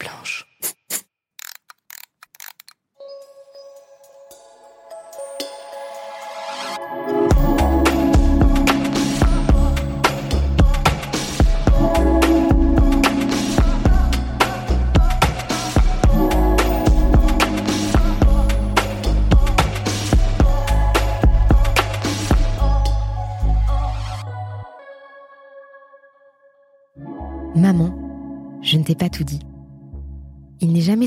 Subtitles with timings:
[0.00, 0.49] blanche.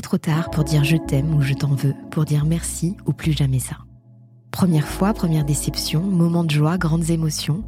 [0.04, 3.32] Trop tard pour dire je t'aime ou je t'en veux, pour dire merci ou plus
[3.32, 3.78] jamais ça.
[4.50, 7.64] Première fois, première déception, moment de joie, grandes émotions,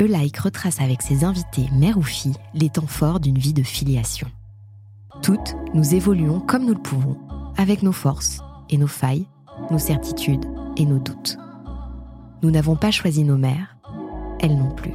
[0.00, 4.28] Eulaïque retrace avec ses invités, mère ou fille, les temps forts d'une vie de filiation.
[5.22, 7.18] Toutes, nous évoluons comme nous le pouvons,
[7.58, 9.26] avec nos forces et nos failles,
[9.70, 10.46] nos certitudes
[10.78, 11.36] et nos doutes.
[12.42, 13.76] Nous n'avons pas choisi nos mères,
[14.40, 14.94] elles non plus.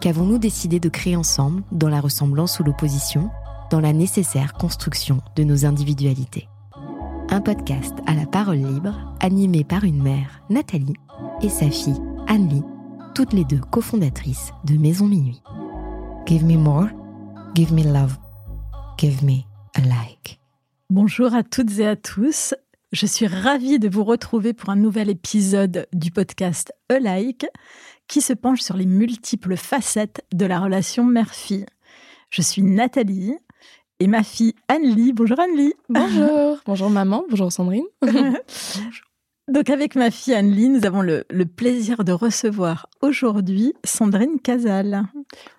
[0.00, 3.30] Qu'avons-nous décidé de créer ensemble, dans la ressemblance ou l'opposition,
[3.70, 6.48] dans la nécessaire construction de nos individualités
[7.30, 10.96] Un podcast à la parole libre, animé par une mère, Nathalie,
[11.40, 12.64] et sa fille, Anne-Lie,
[13.14, 15.40] toutes les deux cofondatrices de Maison Minuit.
[16.26, 16.88] Give me more,
[17.54, 18.18] give me love,
[18.98, 19.42] give me
[19.76, 20.40] a like.
[20.90, 22.54] Bonjour à toutes et à tous.
[22.92, 27.46] Je suis ravie de vous retrouver pour un nouvel épisode du podcast A Like
[28.08, 31.66] qui se penche sur les multiples facettes de la relation mère-fille.
[32.30, 33.36] Je suis Nathalie
[34.00, 35.12] et ma fille Anne-Lie.
[35.12, 35.74] Bonjour Anne-Lie.
[35.88, 36.58] Bonjour.
[36.66, 37.24] bonjour maman.
[37.30, 37.84] Bonjour Sandrine.
[39.48, 45.04] Donc avec ma fille Anne-Lie, nous avons le, le, plaisir de recevoir aujourd'hui Sandrine Casal.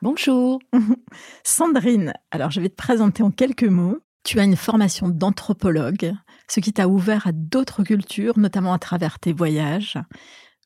[0.01, 0.59] Bonjour.
[1.43, 3.99] Sandrine, alors je vais te présenter en quelques mots.
[4.23, 6.13] Tu as une formation d'anthropologue,
[6.47, 9.97] ce qui t'a ouvert à d'autres cultures, notamment à travers tes voyages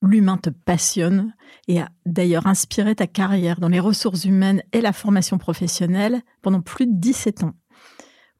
[0.01, 1.33] l'humain te passionne
[1.67, 6.61] et a d'ailleurs inspiré ta carrière dans les ressources humaines et la formation professionnelle pendant
[6.61, 7.53] plus de 17 ans.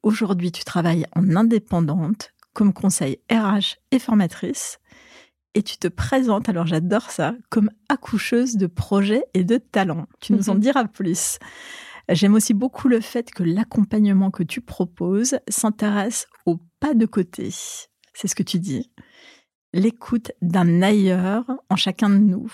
[0.06, 4.78] Aujourd'hui, tu travailles en indépendante comme conseil RH et formatrice
[5.56, 10.06] et tu te présentes, alors j'adore ça, comme accoucheuse de projets et de talents.
[10.22, 11.40] Tu nous en diras plus.
[12.08, 17.50] J'aime aussi beaucoup le fait que l'accompagnement que tu proposes s'intéresse au pas de côté.
[18.14, 18.92] C'est ce que tu dis
[19.74, 22.54] l'écoute d'un ailleurs en chacun de nous.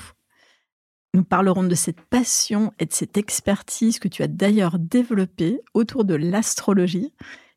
[1.14, 6.06] Nous parlerons de cette passion et de cette expertise que tu as d'ailleurs développée autour
[6.06, 7.14] de l'astrologie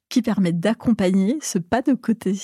[0.09, 2.37] qui permet d'accompagner ce pas de côté.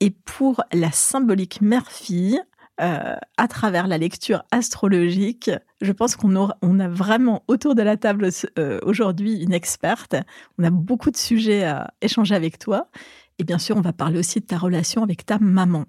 [0.00, 2.40] Et pour la symbolique mère-fille,
[2.82, 7.96] euh, à travers la lecture astrologique, je pense qu'on on a vraiment autour de la
[7.96, 10.14] table euh, aujourd'hui une experte.
[10.58, 12.90] On a beaucoup de sujets à échanger avec toi.
[13.38, 15.86] Et bien sûr, on va parler aussi de ta relation avec ta maman.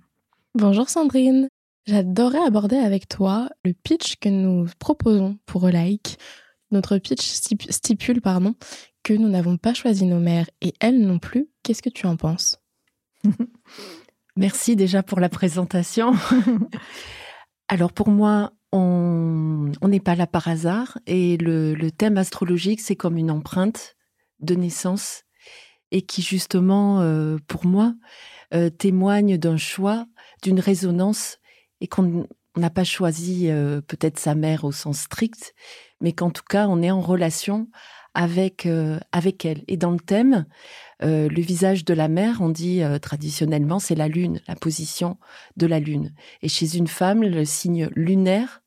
[0.55, 1.49] Bonjour Sandrine.
[1.87, 6.17] J'adorerais aborder avec toi le pitch que nous proposons pour Like.
[6.71, 8.55] Notre pitch stipule pardon,
[9.03, 11.47] que nous n'avons pas choisi nos mères et elles non plus.
[11.63, 12.59] Qu'est-ce que tu en penses?
[14.35, 16.11] Merci déjà pour la présentation.
[17.69, 23.15] Alors pour moi, on n'est pas là par hasard et le, thème astrologique, c'est comme
[23.15, 23.95] une empreinte
[24.41, 25.23] de naissance
[25.91, 27.95] et qui justement, euh, pour moi,
[28.53, 30.05] euh, témoigne d'un choix
[30.43, 31.39] d'une résonance
[31.81, 35.53] et qu'on n'a pas choisi euh, peut-être sa mère au sens strict,
[36.01, 37.67] mais qu'en tout cas on est en relation
[38.13, 39.63] avec euh, avec elle.
[39.67, 40.45] Et dans le thème,
[41.03, 45.17] euh, le visage de la mère, on dit traditionnellement, c'est la lune, la position
[45.55, 46.13] de la lune.
[46.41, 48.63] Et chez une femme, le signe lunaire,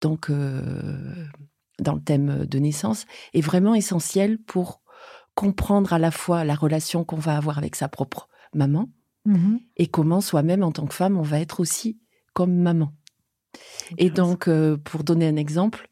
[0.00, 4.82] donc dans le thème de naissance, est vraiment essentiel pour
[5.34, 8.88] comprendre à la fois la relation qu'on va avoir avec sa propre maman,
[9.26, 11.98] Mmh et comment soi-même, en tant que femme, on va être aussi
[12.32, 12.92] comme maman.
[13.98, 15.88] Et donc, euh, pour donner un exemple,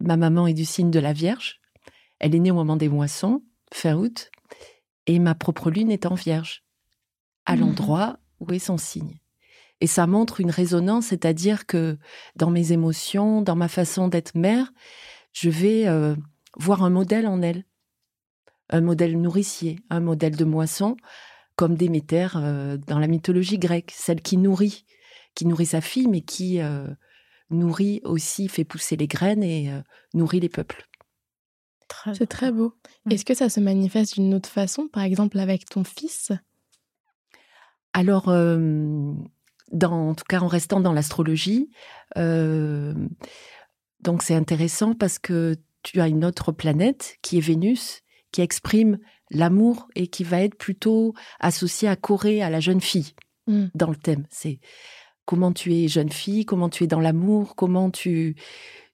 [0.00, 1.60] ma maman est du signe de la Vierge.
[2.18, 3.42] Elle est née au moment des moissons,
[3.72, 4.30] fin août,
[5.06, 6.64] et ma propre lune est en Vierge,
[7.44, 9.20] à mmh l'endroit où est son signe.
[9.80, 11.98] Et ça montre une résonance, c'est-à-dire que
[12.34, 14.72] dans mes émotions, dans ma façon d'être mère,
[15.32, 16.16] je vais euh,
[16.56, 17.64] voir un modèle en elle,
[18.70, 20.96] un modèle nourricier, un modèle de moisson,
[21.56, 24.86] comme Déméter euh, dans la mythologie grecque, celle qui nourrit,
[25.36, 26.88] qui nourrit sa fille, mais qui euh,
[27.50, 29.80] nourrit aussi, fait pousser les graines et euh,
[30.14, 30.88] nourrit les peuples.
[32.14, 32.74] C'est très beau.
[33.04, 33.12] Mmh.
[33.12, 36.32] Est-ce que ça se manifeste d'une autre façon, par exemple avec ton fils?
[37.92, 41.70] Alors, dans, en tout cas en restant dans l'astrologie,
[42.14, 43.02] donc
[44.22, 48.02] c'est intéressant parce que tu as une autre planète qui est Vénus,
[48.32, 48.98] qui exprime
[49.30, 53.14] l'amour et qui va être plutôt associé à Corée, à la jeune fille,
[53.46, 53.66] mmh.
[53.74, 54.26] dans le thème.
[54.30, 54.60] C'est
[55.26, 58.36] comment tu es jeune fille, comment tu es dans l'amour, comment tu,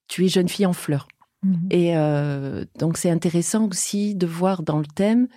[0.09, 1.07] tu es jeune fille en fleurs.
[1.43, 1.55] Mmh.
[1.71, 5.29] Et euh, donc c'est intéressant aussi de voir dans le thème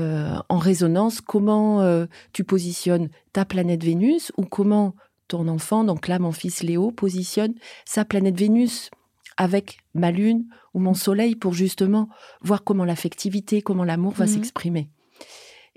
[0.00, 4.94] en résonance comment tu positionnes ta planète Vénus ou comment
[5.26, 7.54] ton enfant, donc là mon fils Léo, positionne
[7.84, 8.90] sa planète Vénus
[9.36, 12.08] avec ma lune ou mon soleil pour justement
[12.42, 14.90] voir comment l'affectivité, comment l'amour va mmh s'exprimer.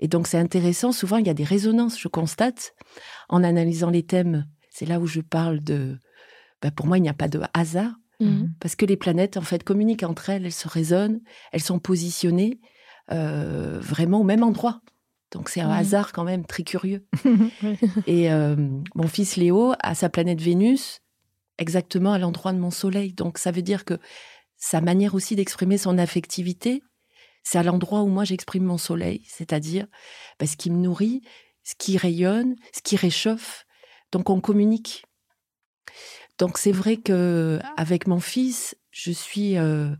[0.02, 2.74] Et donc c'est intéressant, souvent il y a des résonances, je constate,
[3.28, 4.46] en analysant les thèmes.
[4.68, 5.96] C'est là où je parle de...
[6.60, 9.42] Ben, pour moi, il n'y a pas de hasard, mmh parce que les planètes, en
[9.42, 11.20] fait, communiquent entre elles, elles se résonnent,
[11.52, 12.60] elles sont positionnées
[13.12, 14.80] euh, vraiment au même endroit.
[15.30, 17.06] Donc c'est un mmh hasard quand même très curieux.
[18.08, 18.56] Et euh,
[18.96, 21.00] mon fils Léo a sa planète Vénus
[21.58, 23.12] exactement à l'endroit de mon soleil.
[23.12, 23.98] Donc ça veut dire que
[24.56, 26.82] sa manière aussi d'exprimer son affectivité,
[27.42, 29.86] c'est à l'endroit où moi j'exprime mon soleil, c'est-à-dire
[30.38, 31.22] bah, ce qui me nourrit,
[31.62, 33.66] ce qui rayonne, ce qui réchauffe.
[34.10, 35.04] Donc on communique.
[36.38, 39.90] Donc c'est vrai que avec mon fils, je suis euh,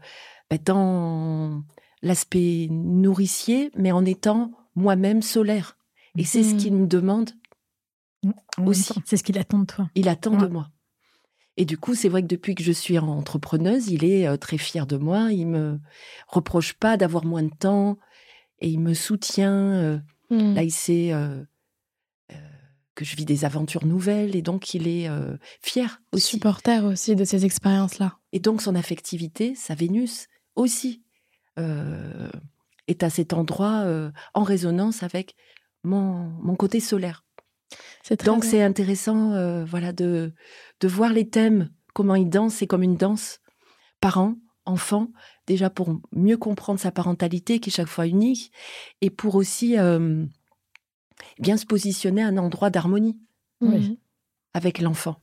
[0.51, 1.63] bah, dans
[2.03, 5.77] l'aspect nourricier, mais en étant moi-même solaire.
[6.17, 6.81] Et c'est ce qu'il mmh.
[6.81, 7.31] me demande
[8.23, 8.95] mmh, aussi.
[9.07, 9.91] C'est ce qu'il attend de toi.
[9.95, 10.69] Il attend de moi.
[11.57, 14.59] Et du coup, c'est vrai que depuis que je suis entrepreneuse, il est euh, très
[14.59, 15.33] fier de moi.
[15.33, 15.81] Il me
[16.27, 17.99] reproche pas d'avoir moins de temps
[18.61, 19.53] et il me soutient.
[19.53, 19.99] Euh,
[20.31, 20.55] mmh.
[20.55, 21.43] Là, il sait euh,
[22.95, 25.09] que je vis des aventures nouvelles et donc il est
[25.61, 26.29] fier aussi.
[26.29, 28.19] Supporter aussi de ces expériences-là.
[28.33, 31.03] Et donc son affectivité, sa Vénus aussi,
[31.57, 33.87] est à cet endroit
[34.35, 35.37] en résonance avec
[35.85, 37.25] mon, mon côté solaire.
[38.25, 40.33] Donc c'est intéressant, euh, voilà, de,
[40.81, 43.41] de voir les thèmes, comment ils dansent, c'est comme une danse,
[44.01, 44.35] parents,
[44.65, 45.09] enfants,
[45.47, 48.53] déjà pour mieux comprendre sa parentalité qui est chaque fois unique,
[49.01, 50.25] et pour aussi euh,
[51.39, 53.19] bien se positionner à un endroit d'harmonie
[53.61, 53.95] mmh.
[54.55, 55.17] avec l'enfant.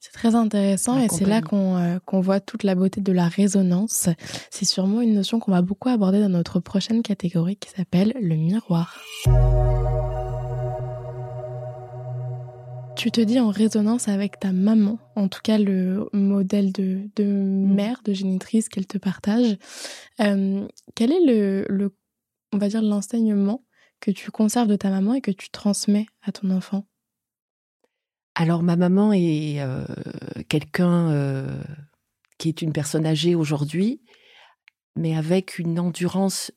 [0.00, 4.08] C'est très intéressant et c'est là euh, qu'on voit toute la beauté de la résonance.
[4.50, 8.36] C'est sûrement une notion qu'on va beaucoup aborder dans notre prochaine catégorie qui s'appelle le
[8.36, 9.00] miroir.
[12.98, 17.74] Tu te dis en résonance avec ta maman, en tout cas le modèle de, mm.
[17.74, 19.56] mère, de génitrice qu'elle te partage.
[20.20, 20.66] Euh,
[20.96, 21.94] quel est le,
[22.52, 23.64] on va dire, l'enseignement
[24.00, 26.88] que tu conserves de ta maman et que tu transmets à ton enfant?
[28.34, 29.84] Alors ma maman est euh,
[30.48, 31.62] quelqu'un euh,
[32.38, 34.02] qui est une personne âgée aujourd'hui,
[34.96, 36.50] mais avec une endurance,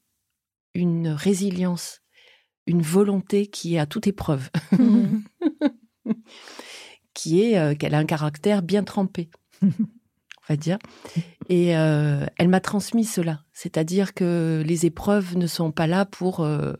[0.73, 2.01] une résilience,
[2.65, 4.49] une volonté qui est à toute épreuve.
[4.71, 5.19] Mm.
[7.13, 9.29] qui est euh, qu'elle a un caractère bien trempé,
[9.61, 9.69] on
[10.47, 10.77] va dire.
[11.49, 16.41] Et euh, elle m'a transmis cela, c'est-à-dire que les épreuves ne sont pas là pour
[16.41, 16.73] euh,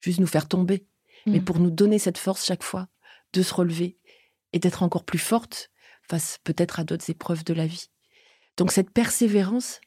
[0.00, 0.86] juste nous faire tomber,
[1.26, 1.44] mais mm.
[1.44, 2.88] pour nous donner cette force chaque fois
[3.32, 3.98] de se relever
[4.52, 5.70] et d'être encore plus forte
[6.08, 7.88] face peut-être à d'autres épreuves de la vie.
[8.56, 9.80] Donc cette persévérance,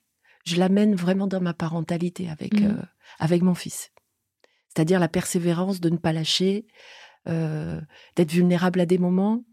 [0.45, 2.86] je l'amène vraiment dans ma parentalité avec, mm.
[3.19, 3.91] avec mon fils.
[4.68, 6.68] C'est-à-dire la persévérance de ne pas lâcher,
[7.30, 7.80] euh,
[8.16, 9.44] d'être vulnérable à des moments,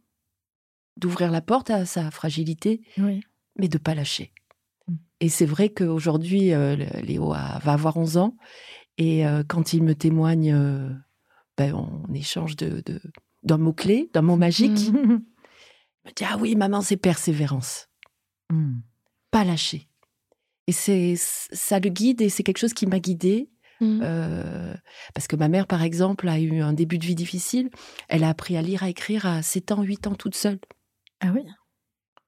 [0.96, 2.80] d'ouvrir la porte à sa fragilité,
[3.56, 4.32] mais de pas lâcher.
[4.88, 4.94] Mm.
[5.20, 8.36] Et c'est vrai qu'aujourd'hui, euh, Léo va avoir 11 ans,
[8.98, 10.52] et euh, quand il me témoigne,
[11.56, 12.82] ben, on échange de,
[13.42, 14.86] d'un mot-clé, d'un mot magique.
[14.88, 17.88] il me dit Ah oui, maman, c'est persévérance.
[18.50, 18.78] Mm.
[19.30, 19.88] Pas lâcher.
[20.66, 23.50] Et c'est ça le guide, et c'est quelque chose qui m'a guidée
[23.80, 24.00] Mmh.
[24.02, 24.74] Euh,
[25.14, 27.70] parce que ma mère, par exemple, a eu un début de vie difficile.
[28.08, 30.58] Elle a appris à lire, à écrire à 7 ans, 8 ans toute seule.
[31.20, 31.42] Ah oui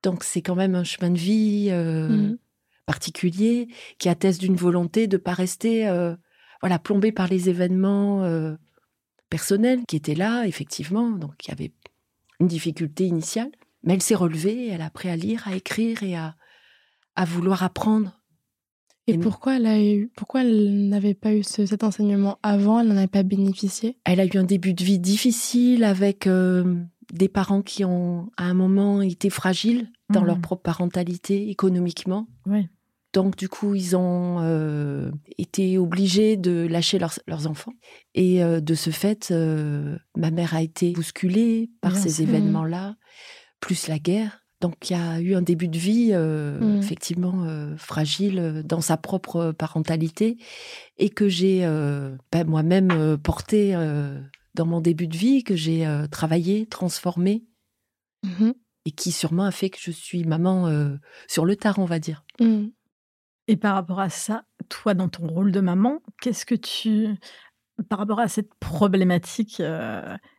[0.03, 2.39] Donc c'est quand même un chemin de vie euh, mmh.
[2.87, 3.69] particulier
[3.99, 6.15] qui atteste d'une volonté de ne pas rester euh,
[6.61, 8.25] voilà, plombée par les événements
[9.31, 11.11] personnels qui étaient là, effectivement.
[11.11, 11.73] Donc il y avait
[12.41, 13.51] une difficulté initiale.
[13.85, 16.35] Mais elle s'est relevée, elle a appris à lire, à écrire et à,
[17.15, 18.18] à vouloir apprendre
[19.09, 22.97] et, pourquoi elle a eu, pourquoi elle n'avait pas eu cet enseignement avant Elle n'en
[22.97, 23.97] avait pas bénéficié?
[24.05, 26.77] Elle a eu un début de vie difficile avec euh,
[27.13, 30.43] des parents qui ont, à un moment, été fragiles dans leur mmh.
[30.43, 32.29] propre parentalité économiquement.
[32.47, 32.69] Oui.
[33.15, 37.73] Donc, du coup, ils ont euh, été obligés de lâcher leurs, enfants.
[38.15, 39.33] Et euh, de ce fait,
[40.17, 42.97] ma mère a été bousculée par ces événements-là,
[43.61, 44.45] plus la guerre.
[44.61, 46.79] Donc il y a eu un début de vie euh, mmh.
[46.79, 50.37] effectivement euh, fragile euh, dans sa propre parentalité
[50.97, 51.61] et que j'ai
[52.33, 53.75] ben, moi-même porté
[54.55, 57.45] dans mon début de vie, que j'ai travaillé, transformé
[58.25, 58.51] mmh
[58.85, 60.73] et qui sûrement a fait que je suis maman
[61.27, 62.25] sur le tard, on va dire.
[62.41, 62.69] Mmh.
[63.47, 67.09] Et par rapport à ça, toi dans ton rôle de maman, qu'est-ce que tu
[67.91, 69.61] par rapport à cette problématique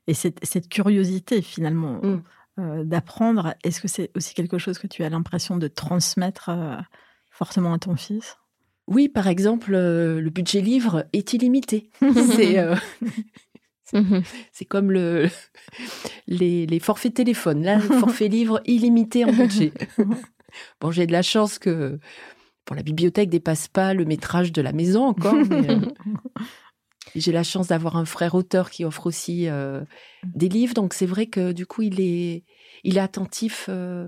[0.07, 2.01] et cette, cette, curiosité finalement
[2.59, 6.75] euh, d'apprendre, est-ce que c'est aussi quelque chose que tu as l'impression de transmettre euh,
[7.31, 8.37] fortement à ton fils?
[8.87, 11.89] Oui, par exemple, euh, le budget livre est illimité.
[12.35, 12.75] c'est euh,
[13.93, 14.21] Mhm.
[14.51, 15.27] c'est comme le,
[16.27, 17.63] les, les forfaits téléphones.
[17.63, 19.73] Là, forfait livre illimité en budget.
[20.79, 21.99] bon, j'ai de la chance que
[22.67, 25.33] bon, la bibliothèque dépasse pas le métrage de la maison encore.
[25.33, 25.79] mais, euh,
[27.15, 29.81] j'ai la chance d'avoir un frère auteur qui offre aussi euh,
[30.23, 30.73] des livres.
[30.73, 32.43] Donc, c'est vrai que du coup, il est,
[32.83, 34.07] il est attentif euh,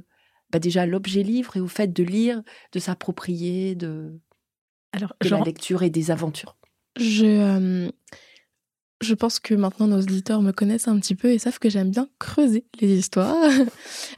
[0.52, 2.42] bah, déjà à l'objet livre et au fait de lire,
[2.72, 4.20] de s'approprier de,
[4.92, 6.58] Alors, de je la lecture et des aventures.
[7.00, 7.90] Je, euh,
[9.02, 11.90] je pense que maintenant nos auditeurs me connaissent un petit peu et savent que j'aime
[11.90, 13.38] bien creuser les histoires.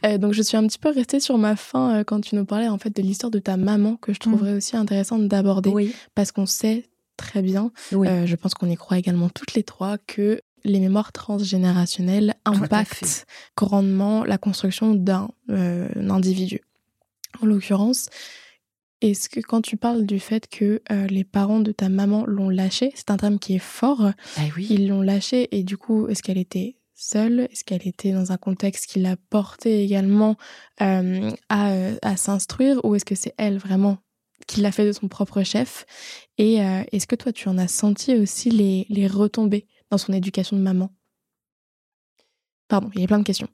[0.20, 2.80] Donc je suis un petit peu restée sur ma fin quand tu nous parlais en
[2.80, 6.48] fait de l'histoire de ta maman que je trouverais aussi intéressante d'aborder Oui, parce qu'on
[6.48, 8.08] sait très bien, oui.
[8.08, 13.26] euh, je pense qu'on y croit également toutes les trois, que les mémoires transgénérationnelles impactent
[13.58, 16.62] grandement la construction d'un euh, individu.
[17.42, 18.10] En l'occurrence,
[19.02, 22.50] est-ce que quand tu parles du fait que euh, les parents de ta maman l'ont
[22.50, 24.68] lâché, c'est un terme qui est fort, Ah oui.
[24.70, 27.42] ils l'ont lâché et du coup, est-ce qu'elle était seule?
[27.52, 30.38] Est-ce qu'elle était dans un contexte qui l'a portée également
[30.82, 33.98] euh, à, à s'instruire ou est-ce que c'est elle vraiment
[34.46, 35.86] qui l'a fait de son propre chef
[36.38, 40.14] Et euh, est-ce que toi, tu en as senti aussi les, les retombées dans son
[40.14, 40.92] éducation de maman?
[42.68, 43.48] Pardon, il y a plein de questions.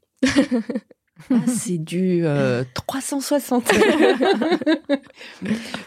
[1.32, 3.72] Ah, c'est du euh, 360.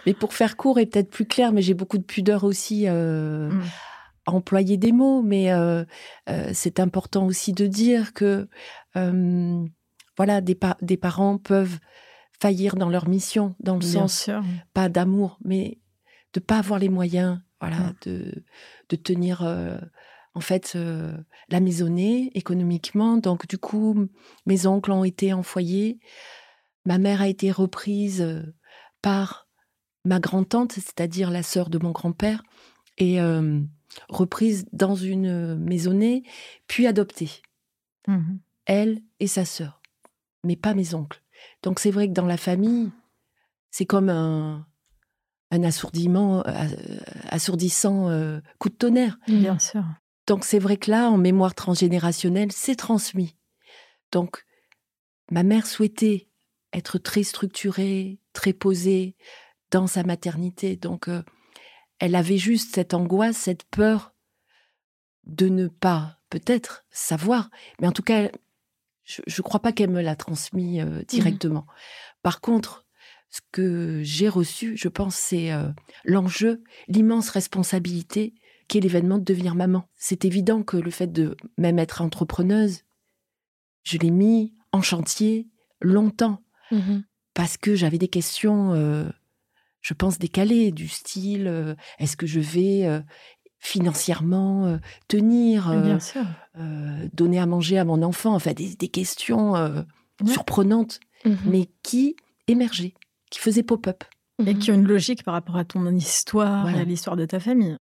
[0.07, 3.49] mais pour faire court et peut-être plus clair, mais j'ai beaucoup de pudeur aussi euh,
[3.51, 3.63] Mm.
[4.27, 5.85] à employer des mots, mais euh,
[6.29, 8.49] euh, c'est important aussi de dire que
[8.97, 9.65] euh,
[10.17, 11.79] voilà, des, pa- des parents peuvent
[12.43, 14.43] faillir dans leur mission, dans le Bien sens sûr.
[14.75, 15.79] pas d'amour, mais
[16.35, 17.95] de pas avoir les moyens, voilà, Mm.
[18.07, 18.45] de,
[18.89, 19.79] de tenir euh,
[20.35, 21.17] en fait euh,
[21.49, 23.17] la maisonnée économiquement.
[23.19, 24.09] Donc du coup,
[24.47, 26.01] mes oncles ont été en foyer,
[26.85, 28.43] ma mère a été reprise euh,
[29.03, 29.47] par
[30.05, 32.43] ma grand-tante, c'est-à-dire la sœur de mon grand-père,
[32.99, 33.61] et euh,
[34.09, 36.25] reprise dans une maisonnée,
[36.67, 37.31] puis adoptée,
[38.09, 38.41] Mhm.
[38.67, 39.81] elle et sa sœur,
[40.43, 41.23] mais pas mes oncles.
[41.63, 42.91] Donc c'est vrai que dans la famille,
[43.71, 44.67] c'est comme un,
[45.51, 46.69] un assourdiment, euh,
[47.29, 49.19] assourdissant euh, coup de tonnerre.
[49.29, 49.85] Bien sûr.
[50.27, 53.37] Donc c'est vrai que là, en mémoire transgénérationnelle, c'est transmis.
[54.13, 54.45] Donc
[55.31, 56.29] ma mère souhaitait
[56.73, 59.17] être très structurée, très posée
[59.71, 60.77] dans sa maternité.
[60.77, 61.23] Donc euh,
[61.99, 64.15] elle avait juste cette angoisse, cette peur
[65.25, 68.31] de ne pas peut-être savoir, mais en tout cas,
[69.05, 71.67] je ne crois pas qu'elle me l'a transmis euh, directement.
[72.23, 72.87] Par contre,
[73.31, 75.69] ce que j'ai reçu, je pense, c'est euh,
[76.05, 78.35] l'enjeu, l'immense responsabilité
[78.69, 79.89] qu'est l'événement de devenir maman.
[79.97, 82.83] C'est évident que le fait de même être entrepreneuse,
[83.83, 85.49] je l'ai mis en chantier
[85.81, 86.43] longtemps
[86.73, 87.05] Mhm.
[87.35, 89.09] parce que j'avais des questions, euh,
[89.81, 93.03] je pense, décalées, du style euh, est-ce que je vais
[93.63, 94.79] financièrement euh,
[95.09, 96.25] tenir, euh, Bien sûr.
[96.59, 99.83] euh, donner à manger à mon enfant Enfin, des, des questions euh,
[100.21, 100.31] Ouais.
[100.33, 101.37] surprenantes, Mhm.
[101.47, 102.17] mais qui
[102.47, 102.95] émergeaient,
[103.31, 104.05] qui faisaient pop-up.
[104.47, 104.59] Et Mhm.
[104.59, 106.79] qui ont une logique par rapport à ton histoire Voilà.
[106.79, 107.77] et à l'histoire de ta famille.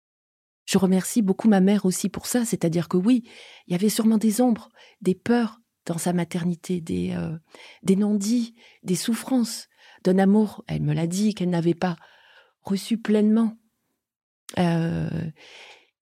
[0.65, 3.24] Je remercie beaucoup ma mère aussi pour ça, c'est-à-dire que oui,
[3.67, 4.69] il y avait sûrement des ombres,
[5.01, 7.38] des peurs dans sa maternité, des, euh,
[7.84, 9.67] des non-dits, des souffrances,
[10.03, 11.96] d'un amour, elle me l'a dit, qu'elle n'avait pas
[12.62, 13.53] reçu pleinement.
[14.58, 15.30] Euh,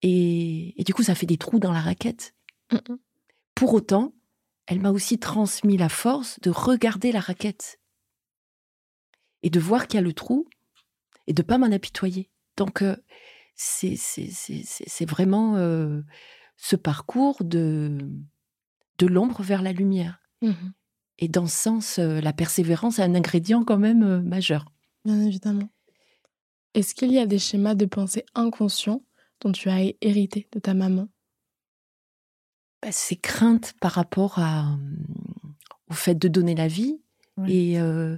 [0.01, 2.35] et, et du coup, ça fait des trous dans la raquette.
[2.71, 2.97] Mhm.
[3.55, 4.13] Pour autant,
[4.67, 7.79] elle m'a aussi transmis la force de regarder la raquette
[9.43, 10.47] et de voir qu'il y a le trou
[11.27, 12.29] et de pas m'en apitoyer.
[12.57, 12.95] Donc, euh,
[13.55, 16.01] c'est vraiment euh,
[16.57, 17.97] ce parcours de,
[18.97, 20.19] de l'ombre vers la lumière.
[20.41, 20.73] Mhm.
[21.19, 24.65] Et dans ce sens, euh, la persévérance est un ingrédient quand même majeur.
[25.05, 25.69] Bien évidemment.
[26.75, 29.01] Est-ce qu'il y a des schémas de pensée inconscients
[29.41, 31.07] dont tu as hérité de ta maman?
[32.81, 34.75] Bah, ces craintes par rapport à, euh,
[35.89, 37.01] au fait de donner la vie
[37.37, 37.51] Ouais.
[37.51, 38.17] et, euh,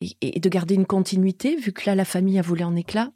[0.00, 3.12] et, et de garder une continuité, vu que là, la famille a volé en éclats.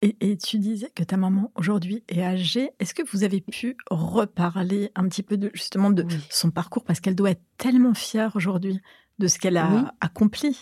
[0.00, 2.70] Et, et tu disais que ta maman aujourd'hui est âgée.
[2.80, 6.18] Est-ce que vous avez pu reparler un petit peu de justement de Oui.
[6.30, 6.82] son parcours?
[6.84, 8.80] Parce qu'elle doit être tellement fière aujourd'hui
[9.20, 9.82] de ce qu'elle a Oui.
[10.00, 10.56] accompli,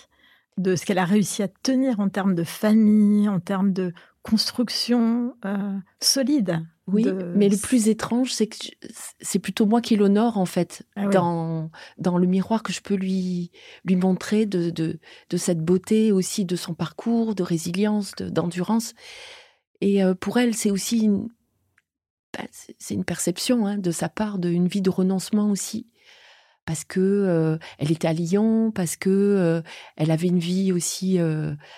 [0.61, 5.35] de ce qu'elle a réussi à tenir en termes de famille, en termes de construction
[5.45, 6.61] euh, solide.
[6.87, 8.57] Oui, de- mais le plus étrange, c'est que
[9.21, 11.13] c'est plutôt moi qui l'honore, en fait, Ah oui.
[11.15, 13.53] dans, dans le miroir que je peux lui,
[13.85, 14.99] lui montrer de, de,
[15.31, 18.95] de cette beauté aussi, de son parcours, de résilience, de- d'endurance.
[19.81, 21.29] Et euh, pour elle, c'est aussi une,
[22.37, 25.87] bah, c'est c'est une perception hein, de sa part, d'une vie de renoncement aussi.
[26.71, 29.61] Parce que elle était à Lyon, parce que
[29.97, 31.19] elle avait une vie aussi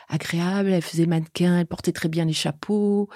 [0.07, 3.09] agréable, elle faisait mannequin, elle portait très bien les chapeaux,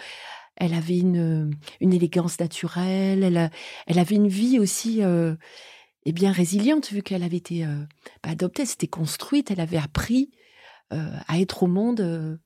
[0.57, 3.51] elle avait une, élégance naturelle,
[3.87, 7.67] elle, avait une vie aussi et bien résiliente vu qu'elle avait été
[8.23, 10.31] pas adoptée, c'était construite, elle avait appris
[10.89, 12.41] à être au monde.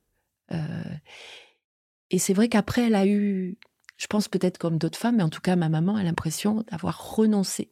[2.11, 3.59] et c'est vrai qu'après, elle a eu,
[3.97, 7.15] je pense peut-être comme d'autres femmes, mais en tout cas ma maman a l'impression d'avoir
[7.15, 7.71] renoncé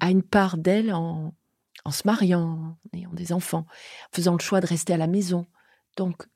[0.00, 1.34] à une part d'elle en,
[1.84, 3.66] en se mariant, en ayant des enfants,
[4.12, 5.46] faisant le choix de rester à la maison.
[5.96, 6.26] Donc,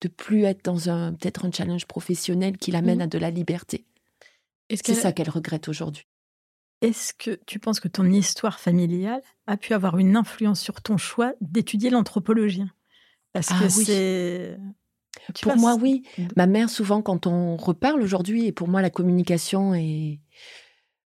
[0.00, 3.02] de plus être dans un peut-être un challenge professionnel qui l'amène mmh.
[3.02, 3.86] à de la liberté.
[4.70, 6.06] C'est ça qu'elle regrette aujourd'hui.
[6.82, 10.98] Est-ce que tu penses que ton histoire familiale a pu avoir une influence sur ton
[10.98, 12.64] choix d'étudier l'anthropologie?
[13.32, 14.58] Parce ah que c'est.
[15.40, 16.02] Pour moi, oui.
[16.36, 20.20] Ma mère, souvent, quand on reparle aujourd'hui, et pour moi, la communication est.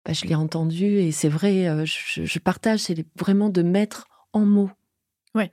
[0.07, 4.45] Bah, je l'ai entendu et c'est vrai, euh, je, partage, c'est vraiment de mettre en
[4.45, 4.71] mots.
[5.35, 5.51] Ouais.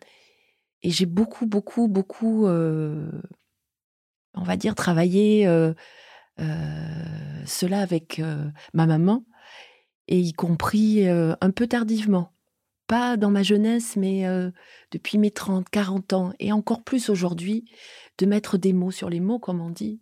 [0.83, 3.11] Et j'ai beaucoup, beaucoup, beaucoup, euh,
[4.35, 5.75] on va dire, travaillé euh,
[6.39, 8.23] cela avec
[8.75, 9.25] ma maman
[10.07, 12.31] et y compris un peu tardivement.
[12.87, 14.25] Pas dans ma jeunesse, mais
[14.93, 17.65] depuis mes 30, 40 ans, et encore plus aujourd'hui,
[18.19, 20.01] de mettre des mots sur les mots, comme on dit,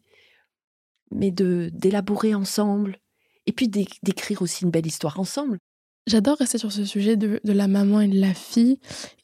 [1.10, 2.98] mais de d'élaborer ensemble,
[3.46, 5.58] et puis d'écrire aussi une belle histoire ensemble.
[6.06, 8.78] J'adore rester sur ce sujet de, la maman et de la fille,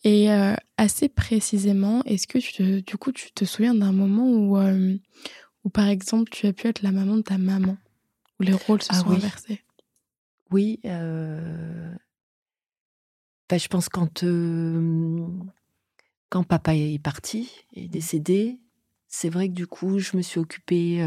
[0.05, 0.29] et
[0.77, 4.57] assez précisément, est-ce que tu te, du coup tu te souviens d'un moment où,
[5.65, 7.77] où, par exemple, tu as pu être la maman de ta maman,
[8.39, 9.61] où les rôles se ah sont inversés?
[10.51, 10.79] Oui.
[10.85, 11.93] Euh...
[13.49, 14.25] Bah, je pense quand,
[16.29, 17.89] quand papa est parti, est mmh.
[17.89, 18.61] décédé,
[19.09, 21.03] c'est vrai que du coup, je me suis occupée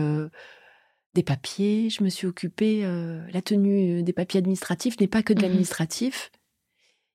[1.14, 2.84] des papiers, je me suis occupée.
[3.34, 6.32] la tenue des papiers administratifs n'est pas que de mmh l'administratif.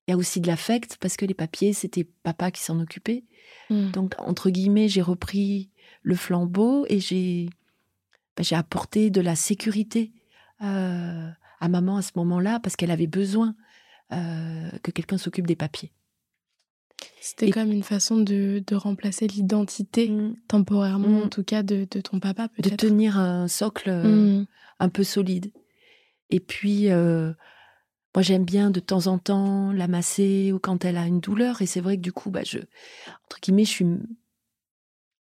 [0.07, 3.25] Il y a aussi de l'affect parce que les papiers, c'était papa qui s'en occupait.
[3.71, 3.91] Mmh.
[3.91, 5.71] Donc, entre guillemets, j'ai repris
[6.03, 7.49] le flambeau et j'ai
[8.37, 10.13] bah, j'ai apporté de la sécurité
[10.61, 13.55] à maman à ce moment-là parce qu'elle avait besoin
[14.13, 15.93] euh, que quelqu'un s'occupe des papiers.
[17.21, 20.37] C'était comme une façon de, remplacer l'identité, mmh.
[20.49, 21.31] temporairement en mmh.
[21.31, 22.71] tout cas, de, ton papa peut-être.
[22.71, 24.47] De tenir un socle euh, mmh.
[24.81, 25.53] un peu solide.
[26.31, 27.33] Et puis, euh,
[28.15, 31.63] moi j'aime bien de temps en temps la masser ou quand elle a une douleur.
[31.63, 32.59] Et c'est vrai que du coup, bah, je,
[33.25, 33.87] entre guillemets, je suis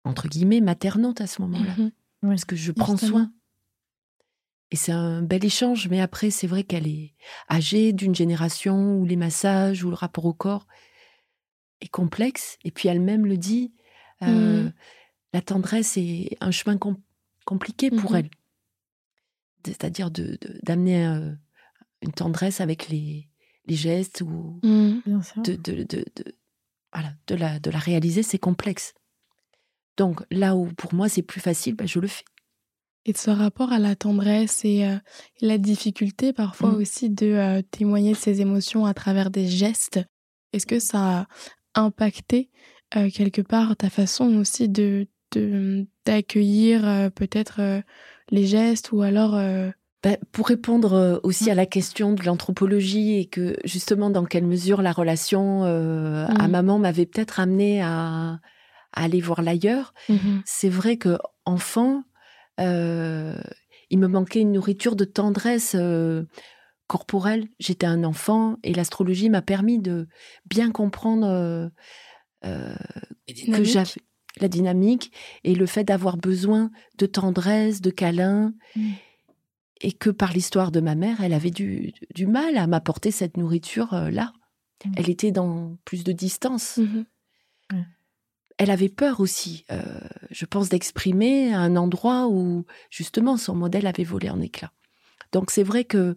[0.04, 1.76] entre guillemets maternante à ce moment-là.
[2.22, 3.32] Parce que je prends soin.
[4.70, 7.14] Et c'est un bel échange, mais après, c'est vrai qu'elle est
[7.50, 10.66] âgée d'une génération où les massages ou le rapport au corps
[11.82, 12.58] est complexe.
[12.64, 13.74] Et puis elle-même le dit,
[14.22, 14.72] euh, mmh.
[15.34, 16.78] la tendresse est un chemin
[17.44, 18.30] compliqué pour mmh elle.
[19.64, 21.34] C'est-à-dire d'amener de, euh,
[22.00, 23.28] une tendresse avec les,
[23.66, 25.00] les gestes ou mmh.
[25.44, 26.04] de, de,
[26.92, 28.94] voilà, de, la, de la réaliser, c'est complexe.
[29.96, 32.24] Donc là où pour moi c'est plus facile, ben, je le fais.
[33.04, 34.96] Et de ce rapport à la tendresse et euh,
[35.40, 36.76] la difficulté parfois mmh.
[36.76, 40.00] aussi de euh, témoigner de ses émotions à travers des gestes,
[40.52, 41.26] est-ce que ça
[41.74, 42.50] a impacté
[42.96, 45.06] euh, quelque part ta façon aussi de
[46.04, 47.82] d'accueillir peut-être
[48.30, 49.32] les gestes ou alors
[50.02, 54.82] ben, pour répondre aussi à la question de l'anthropologie et que justement dans quelle mesure
[54.82, 56.50] la relation à mmh.
[56.50, 58.40] maman m'avait peut-être amené à,
[58.92, 62.02] aller voir l'ailleurs, mmh c'est vrai que enfant,
[62.60, 63.40] euh,
[63.90, 66.24] il me manquait une nourriture de tendresse euh,
[66.92, 67.48] corporelle.
[67.58, 70.08] J'étais un enfant et l'astrologie m'a permis de
[70.44, 71.26] bien comprendre
[72.44, 72.74] euh,
[73.24, 74.00] que j'avais
[74.40, 75.10] la dynamique
[75.42, 78.52] et le fait d'avoir besoin de tendresse, de câlin.
[78.76, 78.90] Mmh.
[79.80, 83.38] Et que par l'histoire de ma mère, elle avait du, du mal à m'apporter cette
[83.38, 84.32] nourriture-là.
[84.84, 84.92] Mmh.
[84.96, 86.76] Elle était dans plus de distance.
[86.76, 87.04] Mmh
[88.58, 89.82] elle avait peur aussi, euh,
[90.30, 94.72] je pense, d'exprimer à un endroit où justement son modèle avait volé en éclats.
[95.32, 96.14] Donc c'est vrai que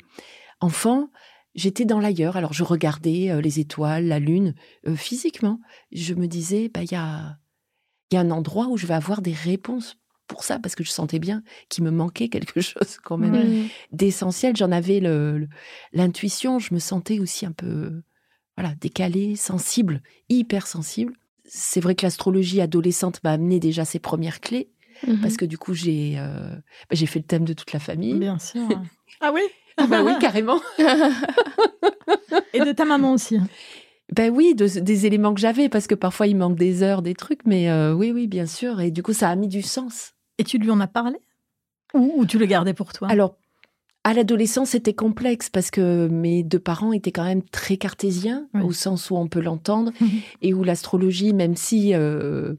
[0.60, 1.10] enfant,
[1.54, 2.38] j'étais dans l'ailleurs.
[2.38, 4.56] Alors je regardais euh, les étoiles, la lune,
[4.88, 5.60] euh, physiquement.
[5.92, 7.38] Je me disais, bah il y a,
[8.12, 10.90] y a un endroit où je vais avoir des réponses pour ça parce que je
[10.90, 14.56] sentais bien qu'il me manquait quelque chose quand même d'essentiel.
[14.56, 15.00] J'en avais
[15.94, 16.60] l'intuition.
[16.60, 18.02] Je me sentais aussi un peu
[18.58, 21.14] voilà décalée, sensible, hyper sensible
[21.48, 24.70] c'est vrai que l'astrologie adolescente m'a amené déjà ses premières clés.
[25.22, 28.18] Parce que du coup, j'ai euh, bah, j'ai fait le thème de toute la famille.
[28.18, 28.68] Bien sûr.
[29.22, 29.42] ah oui?
[29.78, 30.60] Ah bah oui, carrément.
[32.54, 33.38] Et de ta maman aussi.
[34.16, 37.46] Ben oui, des éléments que j'avais, parce que parfois il manque des heures, des trucs,
[37.46, 38.80] mais euh, oui, oui, bien sûr.
[38.80, 40.14] Et du coup, ça a mis du sens.
[40.38, 41.18] Et tu lui en as parlé?
[41.94, 43.08] Ou, tu le gardais pour toi?
[43.10, 43.36] Alors,
[44.04, 48.62] À l'adolescence, c'était complexe parce que mes deux parents étaient quand même très cartésiens, Oui.
[48.64, 49.92] au sens où on peut l'entendre,
[50.42, 52.54] et où l'astrologie, même si euh,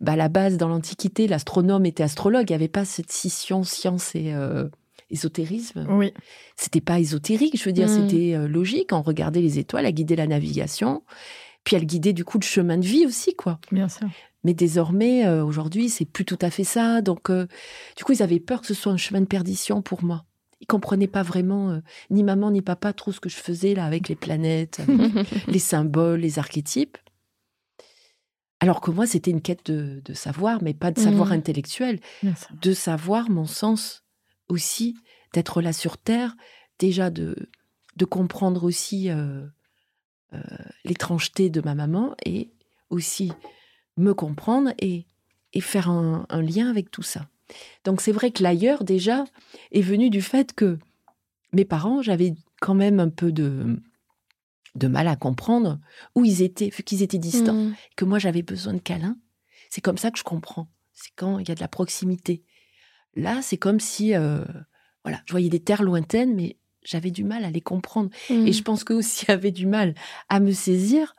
[0.00, 3.62] bah, à la base, dans l'Antiquité, l'astronome était astrologue, il n'y avait pas cette scission
[3.64, 4.68] science et euh,
[5.10, 5.86] ésotérisme.
[5.90, 6.12] Oui.
[6.56, 8.08] C'était pas ésotérique, je veux dire, Mm.
[8.08, 8.92] c'était euh, logique.
[8.92, 11.02] On regardait les étoiles, elle guidait la navigation,
[11.64, 13.58] puis elle guidait du coup le chemin de vie aussi, quoi.
[13.72, 14.08] Bien sûr.
[14.44, 17.02] Mais désormais, euh, aujourd'hui, c'est plus tout à fait ça.
[17.02, 17.46] Donc, euh,
[17.96, 20.24] du coup, ils avaient peur que ce soit un chemin de perdition pour moi.
[20.60, 23.84] Ils comprenaient pas vraiment, euh, ni maman ni papa, trop ce que je faisais là
[23.84, 24.90] avec les planètes, avec
[25.48, 26.98] les symboles, les archétypes.
[28.60, 31.32] Alors que moi, c'était une quête de, de savoir, mais pas de savoir Mhm.
[31.34, 32.00] intellectuel,
[32.60, 34.02] de savoir mon sens
[34.48, 34.96] aussi,
[35.32, 36.36] d'être là sur Terre,
[36.78, 37.36] déjà de,
[37.96, 39.44] de comprendre aussi euh,
[40.32, 40.40] euh,
[40.84, 42.50] l'étrangeté de ma maman et
[42.90, 43.32] aussi
[43.96, 45.06] me comprendre et,
[45.52, 47.28] et faire un, un lien avec tout ça.
[47.84, 49.24] Donc c'est vrai que l'ailleurs déjà
[49.72, 50.78] est venu du fait que
[51.52, 53.80] mes parents, j'avais quand même un peu de,
[54.74, 55.78] de mal à comprendre
[56.14, 57.74] où ils étaient, vu qu'ils étaient distants Mm.
[57.96, 59.16] que moi j'avais besoin de câlins.
[59.70, 60.68] C'est comme ça que je comprends.
[60.92, 62.42] C'est quand il y a de la proximité.
[63.18, 64.44] Là, c'est comme si, euh,
[65.02, 68.10] voilà, je voyais des terres lointaines, mais j'avais du mal à les comprendre.
[68.30, 69.94] Et je pense qu'eux aussi avaient du mal
[70.28, 71.14] à me saisir.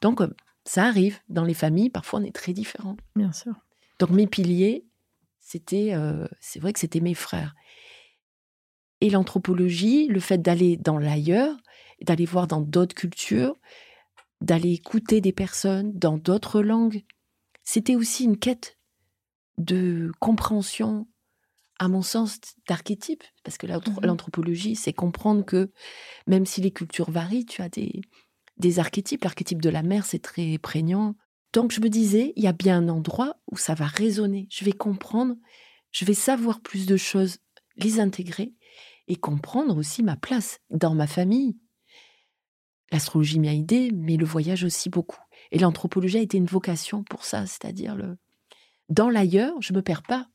[0.00, 0.22] Donc,
[0.64, 1.90] ça arrive dans les familles.
[1.90, 2.96] Parfois, on est très différents.
[3.16, 3.52] Bien sûr.
[3.98, 4.86] Donc, mes piliers,
[5.40, 7.54] c'était, euh, c'est vrai que c'était mes frères.
[9.02, 11.54] Et l'anthropologie, le fait d'aller dans l'ailleurs,
[12.00, 13.56] d'aller voir dans d'autres cultures,
[14.40, 17.04] d'aller écouter des personnes dans d'autres langues,
[17.62, 18.78] c'était aussi une quête
[19.58, 21.06] de compréhension,
[21.82, 23.24] à mon sens, d'archétypes.
[23.42, 24.06] Parce que Mhm.
[24.06, 25.72] l'anthropologie, c'est comprendre que
[26.28, 28.02] même si les cultures varient, tu as des,
[28.56, 29.24] des archétypes.
[29.24, 31.16] L'archétype de la mer, c'est très prégnant.
[31.52, 34.46] Donc je me disais, il y a bien un endroit où ça va résonner.
[34.48, 35.34] Je vais comprendre,
[35.90, 37.38] je vais savoir plus de choses,
[37.76, 38.54] les intégrer
[39.08, 41.58] et comprendre aussi ma place dans ma famille.
[42.92, 45.20] L'astrologie m'y a aidé, mais le voyage aussi beaucoup.
[45.50, 48.18] Et l'anthropologie a été une vocation pour ça, c'est-à-dire le
[48.88, 50.28] dans l'ailleurs, je me perds pas.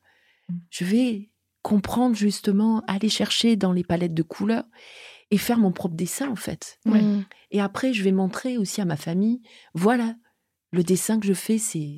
[0.69, 1.29] Je vais
[1.67, 4.63] comprendre justement, aller chercher dans les palettes de couleurs
[5.31, 6.79] et faire mon propre dessin en fait.
[6.85, 7.03] Ouais.
[7.51, 9.41] Et après, je vais montrer aussi à ma famille,
[9.73, 10.15] voilà,
[10.71, 11.97] le dessin que je fais, c'est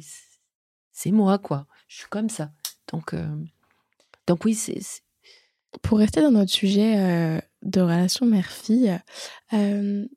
[0.92, 1.68] c'est moi quoi.
[1.88, 2.52] Je suis comme ça.
[2.92, 3.28] Donc euh,
[4.26, 5.04] donc oui, c'est c'est-
[5.84, 9.00] Pour rester dans notre sujet euh, de relation mère-fille,
[9.54, 10.08] euh,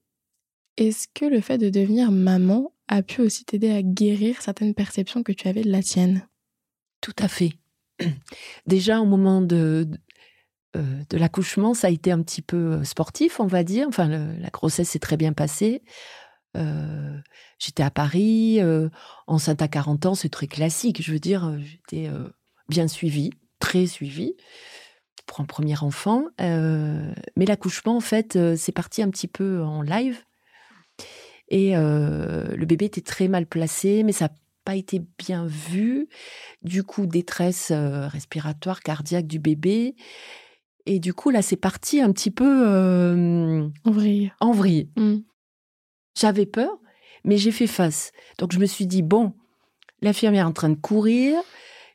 [0.79, 5.23] est-ce que le fait de devenir maman a pu aussi t'aider à guérir certaines perceptions
[5.23, 6.27] que tu avais de la tienne?
[7.03, 7.53] Tout à fait.
[8.67, 9.85] Déjà au moment euh,
[11.11, 13.87] de l'accouchement, ça a été un petit peu euh, sportif, on va dire.
[13.89, 15.83] Enfin, la grossesse s'est très bien passée.
[16.57, 17.19] Euh,
[17.59, 18.89] j'étais à Paris, euh,
[19.27, 21.03] enceinte à 40 ans, c'est très classique.
[21.03, 22.11] Je veux dire, j'étais
[22.69, 24.35] bien suivie, très suivie
[25.27, 26.25] pour un premier enfant.
[26.39, 30.19] Mais l'accouchement, en fait, c'est parti un petit peu en live.
[31.49, 34.29] Et le bébé était très mal placé, mais ça
[34.65, 36.09] pas été bien vu.
[36.63, 39.95] Du coup, détresse euh, respiratoire, cardiaque du bébé.
[40.87, 44.33] Et du coup, là, c'est parti un petit peu euh, En vrai.
[44.41, 44.89] en vrille.
[44.97, 45.19] Mm.
[46.19, 46.79] J'avais peur,
[47.25, 48.13] mais j'ai fait face.
[48.39, 49.33] Donc je me suis dit, bon,
[50.01, 51.41] l'infirmière est en train de courir.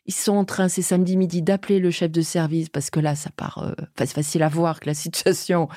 [0.06, 3.16] Ils sont en train, c'est samedi midi, d'appeler le chef de service parce que là,
[3.16, 3.58] ça part.
[3.60, 5.68] euh, c'est facile à voir que la situation,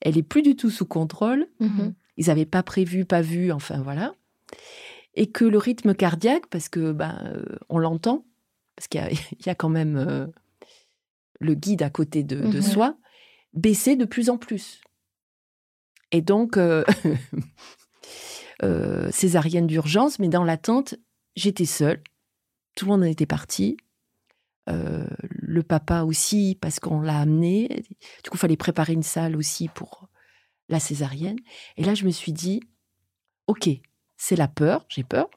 [0.00, 1.46] elle est plus du tout sous contrôle.
[1.60, 1.94] Mhm.
[2.18, 4.14] Ils n'avaient pas prévu, pas vu, enfin voilà.
[5.14, 8.24] Et que le rythme cardiaque, parce que ben, on l'entend,
[8.76, 10.26] parce qu'il y a, il y a quand même euh,
[11.40, 12.62] le guide à côté de, de Mhm.
[12.62, 12.96] soi,
[13.52, 14.80] baissait de plus en plus.
[16.12, 16.84] Et donc, euh,
[18.62, 20.94] euh, césarienne d'urgence, mais dans l'attente,
[21.36, 22.02] j'étais seule.
[22.76, 23.76] Tout le monde en était parti.
[24.68, 27.68] Euh, le papa aussi, parce qu'on l'a amené.
[28.22, 30.08] Du coup, il fallait préparer une salle aussi pour
[30.68, 31.38] la césarienne.
[31.76, 32.60] Et là, je me suis dit,
[33.46, 33.68] OK,
[34.24, 35.28] c'est la peur, j'ai peur.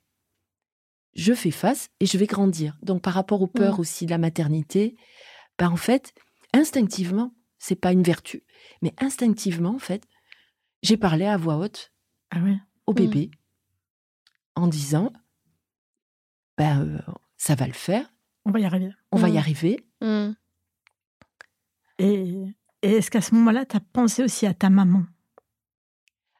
[1.16, 2.78] Je fais face et je vais grandir.
[2.84, 3.80] Donc, par rapport aux peurs Mm.
[3.80, 4.96] aussi de la maternité,
[5.58, 6.14] ben, en fait,
[6.54, 8.44] instinctivement, c'est pas une vertu,
[8.84, 10.06] mais instinctivement, en fait,
[10.84, 11.92] j'ai parlé à voix haute
[12.30, 12.38] Ah
[12.86, 12.96] au Mm.
[12.96, 13.32] bébé
[14.54, 15.12] en disant,
[16.56, 18.08] ben, euh, ça va le faire,
[18.46, 18.92] On va y arriver.
[19.12, 19.38] on va y Mm.
[19.38, 19.80] arriver.
[21.98, 22.44] Et,
[22.84, 25.06] et est-ce qu'à ce moment-là, tu as pensé aussi à ta maman?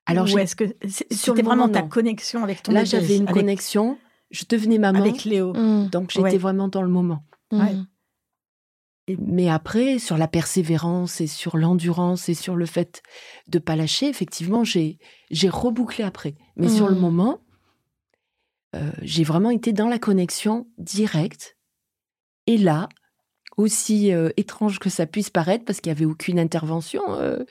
[0.06, 1.88] Alors, Ou j'ai- est-ce que c'est- sur le c'était vraiment moment, ta non.
[1.90, 3.98] connexion avec ton là, bébé j'avais une avec- connexion,
[4.32, 5.90] je devenais maman, avec Léo Mm.
[5.90, 6.38] donc j'étais Ouais.
[6.38, 7.24] vraiment dans le moment.
[7.52, 7.74] Ouais.
[7.74, 7.88] Mm.
[9.20, 13.04] Mais après, sur la persévérance et sur l'endurance et sur le fait
[13.48, 14.98] de pas lâcher, effectivement, j'ai
[15.32, 16.36] j'ai rebouclé après.
[16.56, 17.02] Mais sur le Mhm.
[17.02, 17.40] moment,
[18.76, 21.58] euh, j'ai vraiment été dans la connexion directe.
[22.48, 22.90] Et là,
[23.58, 27.44] aussi euh, étrange que ça puisse paraître, parce qu'il n'y avait aucune intervention, euh,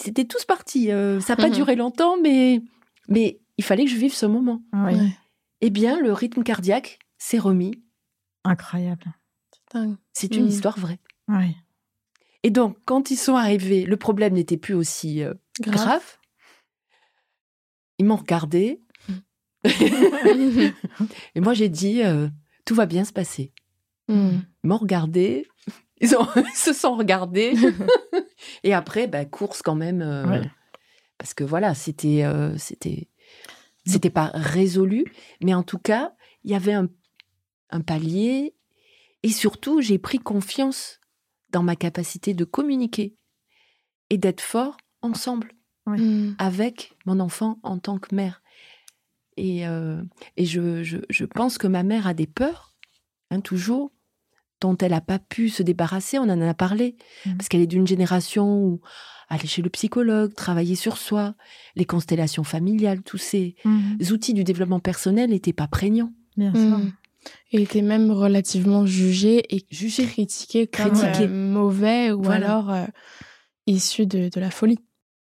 [0.00, 0.90] c'était tous partis.
[0.90, 1.54] Euh, ça n'a pas Mhm.
[1.54, 2.62] duré longtemps, mais,
[3.08, 4.62] mais il fallait que je vive ce moment.
[4.72, 4.94] Oui.
[5.60, 7.72] Eh bien, le rythme cardiaque s'est remis.
[8.44, 9.04] incroyable.
[10.14, 10.48] C'est une Mhm.
[10.48, 10.98] histoire vraie.
[11.28, 11.54] Oui.
[12.42, 15.74] Et donc, quand ils sont arrivés, le problème n'était plus aussi euh, Grave.
[15.76, 16.16] grave.
[17.98, 18.80] Ils m'ont regardé.
[21.34, 22.28] Et moi, j'ai dit, euh,
[22.64, 23.52] tout va bien se passer.
[24.08, 24.38] Mm.
[24.64, 25.46] Ils m'ont regardé.
[26.00, 27.54] Ils, ont- ils se sont regardés.
[28.64, 30.02] Et après, bah, course quand même.
[30.02, 30.50] euh, Ouais.
[31.18, 33.08] Parce que voilà, c'était, euh, c'était,
[33.84, 35.04] c'était pas résolu.
[35.42, 36.88] Mais en tout cas, il y avait un,
[37.70, 38.54] un palier.
[39.22, 40.98] Et surtout, j'ai pris confiance
[41.50, 43.16] dans ma capacité de communiquer
[44.08, 45.52] et d'être fort ensemble
[45.86, 46.34] Mm.
[46.38, 48.42] avec mon enfant en tant que mère.
[49.38, 50.02] Et, euh,
[50.36, 52.74] et je, je, je pense que ma mère a des peurs,
[53.30, 53.90] hein, toujours,
[54.60, 56.18] dont elle n'a pas pu se débarrasser.
[56.18, 56.96] On en a parlé,
[57.26, 57.36] Mhm.
[57.36, 58.80] parce qu'elle est d'une génération où
[59.28, 61.34] aller chez le psychologue, travailler sur soi,
[61.76, 63.98] les constellations familiales, tous ces Mhm.
[64.12, 66.12] outils du développement personnel n'étaient pas prégnants.
[66.36, 66.78] Bien sûr.
[66.78, 66.92] Mm.
[67.52, 70.04] Il était même relativement jugé et Jugé.
[70.06, 71.24] critiqué comme Critiqué.
[71.24, 72.46] euh, mauvais ou Voilà.
[72.56, 72.86] alors euh,
[73.66, 74.78] issu de, de la folie.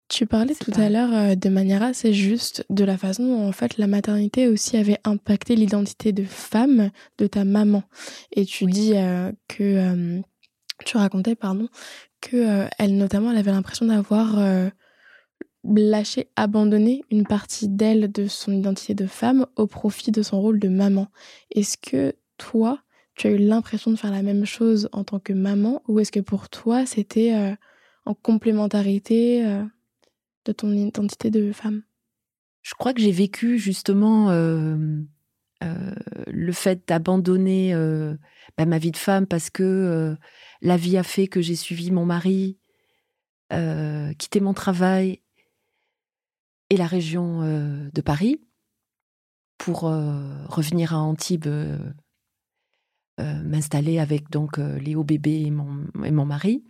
[0.10, 3.52] Tu parlais tout à l'heure euh, de manière assez juste de la façon dont en
[3.52, 7.84] fait la maternité aussi avait impacté l'identité de femme de ta maman.
[8.32, 10.22] Et tu dis euh, que euh,
[10.86, 11.68] tu racontais pardon
[12.22, 14.40] que elle notamment elle avait l'impression d'avoir
[15.64, 20.60] lâché, abandonné une partie d'elle de son identité de femme au profit de son rôle
[20.60, 21.08] de maman.
[21.52, 22.80] Est-ce que toi,
[23.16, 26.12] tu as eu l'impression de faire la même chose en tant que maman ou est-ce
[26.12, 27.56] que pour toi, c'était
[28.06, 29.46] en complémentarité
[30.48, 31.84] de ton identité de femme?
[32.68, 34.76] Je crois que j'ai vécu justement euh,
[35.64, 35.96] euh,
[36.28, 38.16] le fait d'abandonner euh,
[38.58, 40.18] bah, ma vie de femme parce que
[40.62, 42.60] la vie a fait que j'ai suivi mon mari,
[43.50, 45.22] quitté mon travail
[46.70, 48.42] et la région de Paris
[49.58, 51.48] pour revenir à Antibes,
[53.18, 56.66] m'installer avec donc Léo bébé et mon, et mon mari.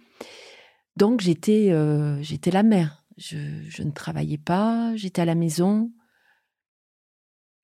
[0.96, 1.74] Donc j'étais
[2.22, 3.07] j'étais la mère.
[3.18, 5.92] Je, je ne travaillais pas, j'étais à la maison.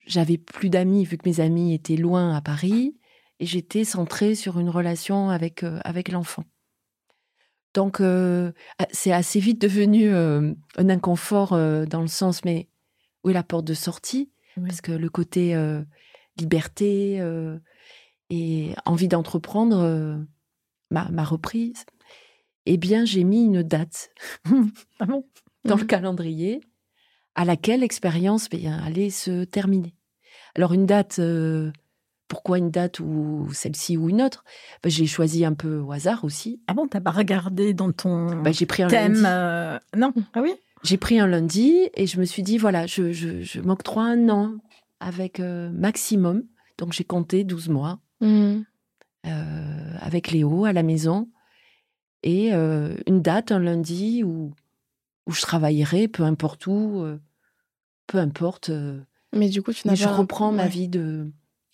[0.06, 2.98] J'avais plus d'amis vu que mes amis étaient loin à Paris
[3.40, 6.44] et j'étais centrée sur une relation avec euh, avec l'enfant.
[7.74, 8.52] Donc euh,
[8.92, 12.70] c'est assez vite devenu euh, un inconfort dans le sens mais
[13.24, 14.32] où est la porte de sortie?
[14.58, 14.68] Oui.
[14.68, 15.56] parce que le côté
[16.38, 17.20] liberté
[18.30, 20.24] et envie d'entreprendre
[20.92, 21.86] m'a m'a reprise.
[22.66, 24.12] Eh bien, j'ai mis une date
[25.00, 25.26] Ah bon?
[25.66, 25.88] Dans le Mhm.
[25.88, 26.62] calendrier
[27.36, 28.48] à laquelle l'expérience
[28.86, 29.96] allait se terminer.
[30.56, 31.72] Alors une date, euh,
[32.28, 34.44] pourquoi une date ou celle-ci ou une autre?
[34.84, 36.62] Ben, J'ai choisi un peu au hasard aussi.
[36.68, 40.14] Ah bon, t'as pas regardé dans ton Ben, j'ai pris un thème euh, Non?
[40.34, 40.54] Ah oui?
[40.84, 44.30] J'ai pris un lundi et je me suis dit voilà, je, je, je m'octroie un
[44.30, 44.56] an
[45.00, 46.44] avec euh, maximum.
[46.78, 48.62] Donc j'ai compté 12 mois Mm.
[49.28, 51.30] euh, avec Léo à la maison
[52.24, 54.54] et une date, un lundi où,
[55.28, 57.20] où je travaillerai, peu importe où, euh,
[58.08, 58.70] peu importe.
[58.70, 59.00] euh,
[59.34, 60.70] Mais du coup, tu n'as je reprends ma ouais.
[60.70, 61.32] vie de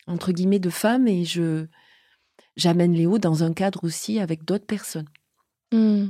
[0.07, 1.65] entre guillemets de femme et je
[2.55, 5.07] j'amène Léo dans un cadre aussi avec d'autres personnes.
[5.71, 6.07] Mm.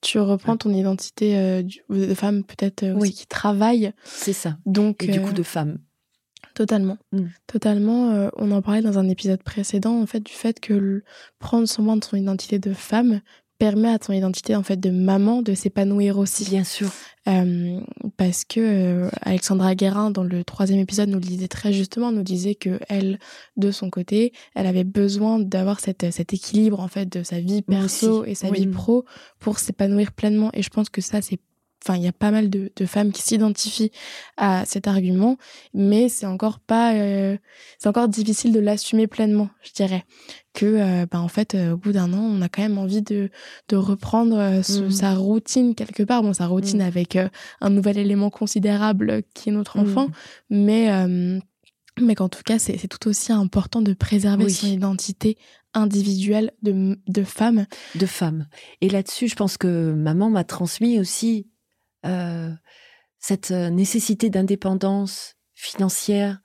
[0.00, 3.12] Tu reprends ton identité euh, de femme peut-être euh, aussi Oui.
[3.12, 3.92] qui travaille.
[4.04, 4.58] C'est ça.
[4.66, 5.78] Donc, Et du coup de femme.
[6.54, 6.96] Totalement.
[7.12, 7.26] Mm.
[7.46, 8.10] Totalement.
[8.12, 11.04] euh, on en parlait dans un épisode précédent, en fait, du fait que le-
[11.38, 13.20] prendre soin de son identité de femme
[13.58, 16.44] permet à ton identité, en fait, de maman de s'épanouir aussi.
[16.44, 16.90] Bien sûr.
[17.28, 17.80] Euh,
[18.16, 22.22] parce que euh, Alexandra Guérin, dans le troisième épisode, nous le disait très justement, nous
[22.22, 23.18] disait que elle,
[23.56, 27.62] de son côté, elle avait besoin d'avoir cette, cet équilibre, en fait, de sa vie
[27.62, 28.60] perso et sa oui.
[28.60, 29.04] vie pro
[29.40, 30.50] pour s'épanouir pleinement.
[30.54, 31.40] Et je pense que ça, c'est
[31.88, 33.92] Enfin, il y a pas mal de, de femmes qui s'identifient
[34.36, 35.36] à cet argument,
[35.72, 37.36] mais c'est encore pas, euh,
[37.78, 40.04] c'est encore difficile de l'assumer pleinement, je dirais.
[40.52, 43.02] Que, euh, bah, en fait, euh, au bout d'un an, on a quand même envie
[43.02, 43.30] de,
[43.68, 44.90] de reprendre ce- Mhm.
[44.90, 46.22] sa routine quelque part.
[46.24, 46.86] Bon, sa routine Mhm.
[46.88, 47.16] avec
[47.60, 50.10] un nouvel élément considérable qui est notre enfant, Mhm.
[50.50, 51.06] mais,
[52.00, 54.50] mais qu'en tout cas, c'est c'est tout aussi important de préserver Oui.
[54.52, 55.38] son identité
[55.72, 57.66] individuelle de, de femme.
[57.94, 58.48] de femme.
[58.80, 61.46] Et là-dessus, je pense que maman m'a transmis aussi
[62.06, 62.50] euh,
[63.18, 66.40] cette euh, nécessité d'indépendance financière,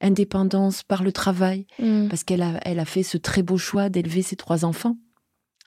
[0.00, 2.08] indépendance par le travail, Mm.
[2.08, 4.96] parce qu'elle a, elle a fait ce très beau choix d'élever ses trois enfants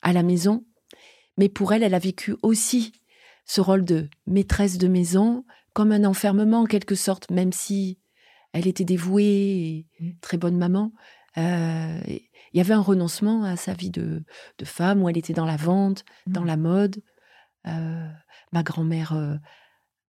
[0.01, 0.65] à la maison.
[1.37, 2.91] Mais pour elle, elle a vécu aussi
[3.45, 7.99] ce rôle de maîtresse de maison comme un enfermement en quelque sorte, même si
[8.53, 10.91] elle était dévouée et très bonne maman.
[11.37, 14.23] Euh, il y avait un renoncement à sa vie de,
[14.57, 17.03] de, femme où elle était dans la vente, dans la mode.
[17.67, 18.09] Euh,
[18.57, 19.39] ma grand-mère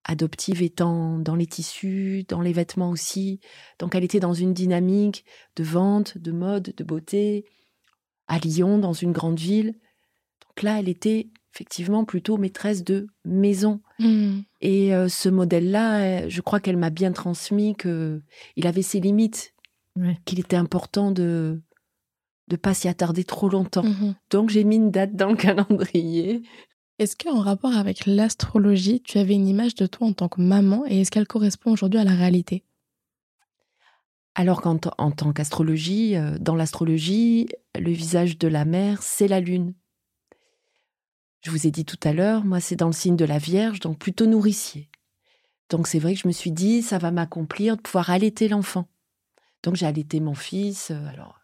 [0.05, 3.41] adoptive étant dans les tissus, dans les vêtements aussi.
[3.79, 5.25] Donc elle était dans une dynamique
[5.57, 7.45] de vente, de mode, de beauté,
[8.27, 9.75] à Lyon, dans une grande ville.
[10.47, 13.81] Donc là, elle était effectivement plutôt maîtresse de maison.
[13.99, 14.41] Mmh.
[14.63, 18.23] Et euh, ce modèle-là, je crois qu'elle m'a bien transmis que
[18.57, 19.55] il avait ses limites,
[20.25, 21.61] qu'il était important de
[22.49, 23.85] de pas s'y attarder trop longtemps.
[23.85, 26.43] Mmh Donc j'ai mis une date dans le calendrier.
[26.99, 30.85] Est-ce qu'en rapport avec l'astrologie, tu avais une image de toi en tant que maman
[30.89, 32.65] et est-ce qu'elle correspond aujourd'hui à la réalité?
[34.35, 39.41] Alors qu'en en tant qu'astrologie, euh, dans l'astrologie, le visage de la mère, c'est la
[39.41, 39.75] lune.
[41.41, 43.79] Je vous ai dit tout à l'heure, moi c'est dans le signe de la Vierge,
[43.79, 44.91] donc plutôt nourricier.
[45.71, 48.89] Donc c'est vrai que je me suis dit, ça va m'accomplir de pouvoir allaiter l'enfant.
[49.63, 50.91] Donc j'ai allaité mon fils.
[50.91, 51.37] euh, Alors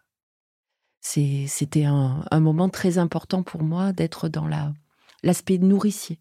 [1.01, 4.73] c'était un, un moment très important pour moi d'être dans la
[5.25, 6.19] l'aspect nourricier.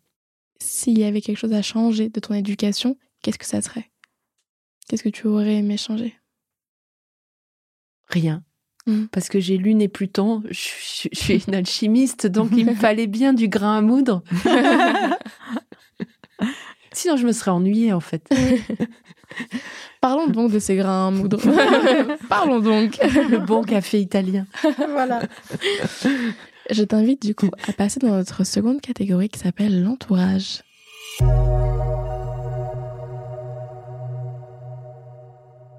[0.60, 3.90] S'il y avait quelque chose à changer de ton éducation, qu'est-ce que ça serait?
[4.88, 6.14] Qu'est-ce que tu aurais aimé changer?
[8.08, 8.42] Rien.
[8.86, 9.08] Mhm.
[9.08, 12.74] Parce que j'ai Lune et Pluton, je, je- je suis une alchimiste, donc il me
[12.74, 14.22] fallait bien du grain à moudre.
[16.92, 18.28] Sinon, je me serais ennuyée, en fait.
[20.00, 21.40] Parlons donc de ces grains à moudre.
[22.28, 22.98] Parlons donc.
[23.02, 24.46] Le bon café italien.
[24.90, 25.22] voilà.
[26.70, 30.62] Je t'invite du coup à passer dans notre seconde catégorie qui s'appelle l'entourage.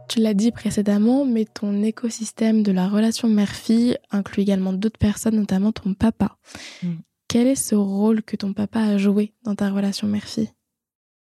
[0.07, 5.35] Tu l'as dit précédemment, mais ton écosystème de la relation mère-fille inclut également d'autres personnes,
[5.35, 6.37] notamment ton papa.
[6.83, 6.93] Mm.
[7.27, 10.51] Quel est ce rôle que ton papa a joué dans ta relation mère-fille?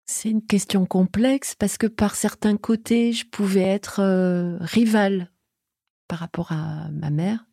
[0.05, 5.31] C'est une question complexe parce que par certains côtés, je pouvais être euh, rivale
[6.07, 7.47] par rapport à ma mère.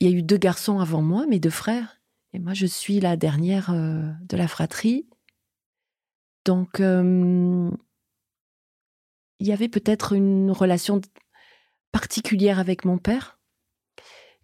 [0.00, 2.00] Il y a eu deux garçons avant moi, mes deux frères,
[2.32, 5.06] et moi je suis la dernière euh, de la fratrie.
[6.46, 7.70] Donc euh,
[9.38, 11.02] il y avait peut-être une relation
[11.92, 13.38] particulière avec mon père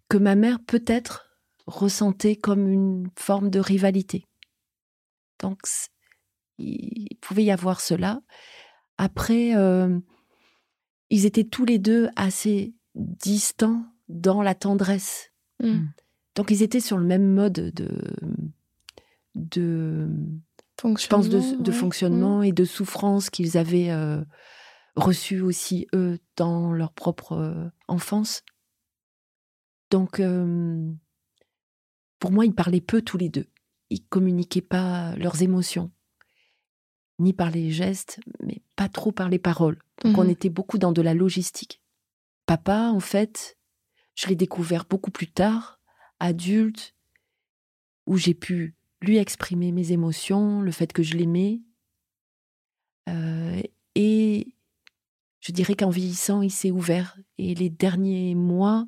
[0.09, 1.27] que ma mère peut-être
[1.65, 4.25] ressentait comme une forme de rivalité.
[5.39, 5.61] Donc
[6.59, 8.21] il pouvait y avoir cela.
[8.97, 9.99] Après, euh,
[11.09, 15.31] ils étaient tous les deux assez distants dans la tendresse.
[15.61, 15.87] Mm.
[16.35, 17.89] Donc ils étaient sur le même mode de,
[19.35, 20.09] de
[20.83, 21.77] je pense, de, de ouais.
[21.77, 24.23] fonctionnement et de souffrance qu'ils avaient euh,
[24.95, 28.43] reçu aussi, eux, dans leur propre euh, enfance.
[29.89, 30.91] Donc, euh,
[32.19, 33.47] pour moi, ils parlaient peu tous les deux.
[33.89, 35.91] Ils communiquaient pas leurs émotions,
[37.19, 39.79] ni par les gestes, mais pas trop par les paroles.
[40.03, 40.19] Donc, Mhm.
[40.19, 41.81] on était beaucoup dans de la logistique.
[42.45, 43.56] Papa, en fait,
[44.17, 45.79] je l'ai découvert beaucoup plus tard,
[46.19, 46.95] adulte,
[48.07, 51.61] où j'ai pu lui exprimer mes émotions, le fait que je l'aimais.
[53.07, 53.61] Euh,
[53.93, 54.55] et
[55.39, 57.19] je dirais qu'en vieillissant, il s'est ouvert.
[57.37, 58.87] Et les derniers mois,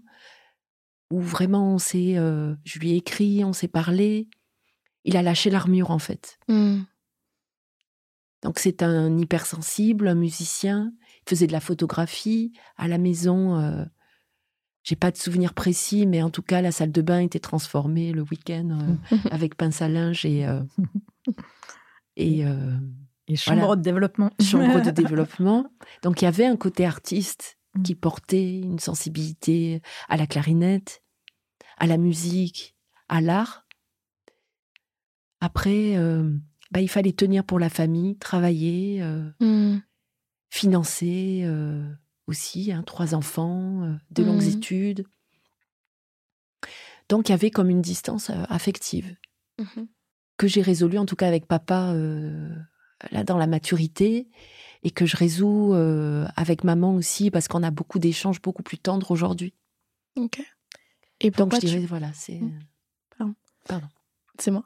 [1.12, 4.30] où vraiment on s'est, euh, je lui ai écrit, on s'est parlé,
[5.04, 6.40] il a lâché l'armure en fait.
[6.48, 6.82] Mm.
[8.42, 10.92] Donc c'est un hypersensible, un musicien.
[11.28, 13.60] Il faisait de la photographie à la maison.
[13.60, 13.86] euh,
[14.90, 18.12] j'ai pas de souvenir précis, mais en tout cas la salle de bain était transformée
[18.12, 18.70] le week-end
[19.12, 20.64] euh, avec pince à linge et euh,
[22.16, 22.76] et euh,
[23.28, 23.76] Et chambre Voilà.
[23.76, 24.32] de développement.
[24.42, 25.72] chambre de développement.
[26.02, 27.84] Donc il y avait un côté artiste Mm.
[27.84, 31.04] qui portait une sensibilité à la clarinette,
[31.78, 32.76] à la musique,
[33.10, 33.68] à l'art.
[35.40, 36.34] Après, euh,
[36.72, 39.04] bah, il fallait tenir pour la famille, travailler,
[39.40, 39.78] Mm.
[40.50, 41.44] financer
[42.30, 44.50] aussi, hein, trois enfants, euh, de longues Mhm.
[44.58, 45.06] études.
[47.10, 49.16] Donc il y avait comme une distance euh, affective
[49.60, 49.88] Mhm.
[50.38, 52.56] que j'ai résolue en tout cas avec papa euh,
[53.12, 54.30] là dans la maturité
[54.84, 58.78] et que je résous euh, avec maman aussi parce qu'on a beaucoup d'échanges beaucoup plus
[58.78, 59.54] tendres aujourd'hui.
[60.16, 60.42] Ok.
[61.22, 62.60] Et Donc tu- voilà, c'est Mm.
[63.18, 63.36] Pardon.
[63.68, 63.88] Pardon.
[64.40, 64.66] C'est moi.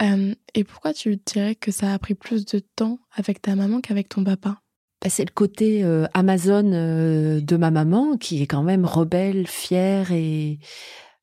[0.00, 3.82] Euh, et pourquoi tu dirais que ça a pris plus de temps avec ta maman
[3.82, 4.62] qu'avec ton papa?
[5.02, 9.46] Bah, c'est le côté euh, Amazon euh, de ma maman qui est quand même rebelle,
[9.46, 10.58] fière et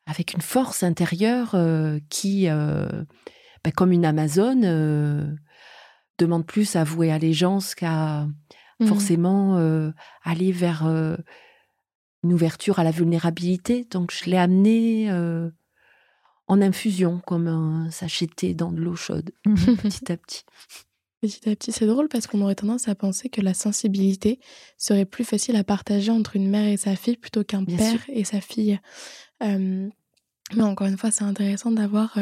[0.05, 2.87] avec une force intérieure euh, qui, euh,
[3.63, 5.35] bah, comme une Amazone, euh,
[6.17, 8.27] demande plus à vouer allégeance qu'à
[8.79, 8.85] Mm.
[8.85, 9.57] forcément
[10.23, 13.87] aller vers une ouverture à la vulnérabilité.
[13.89, 15.49] Donc je l'ai amené euh,
[16.47, 20.43] en infusion, comme un sachet de thé dans de l'eau chaude, petit à petit.
[21.21, 21.71] Petit à petit.
[21.71, 24.39] C'est drôle parce qu'on aurait tendance à penser que la sensibilité
[24.77, 28.23] serait plus facile à partager entre une mère et sa fille plutôt qu'un père et
[28.23, 28.79] sa fille.
[29.41, 29.89] mais
[30.61, 32.17] encore une fois, c'est intéressant d'avoir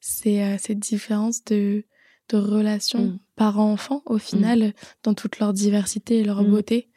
[0.00, 1.84] ces, ces, différences de,
[2.28, 3.18] de relations mmh.
[3.36, 4.20] parents-enfants au mmh.
[4.20, 6.50] final, dans toute leur diversité et leur mmh.
[6.50, 6.90] beauté.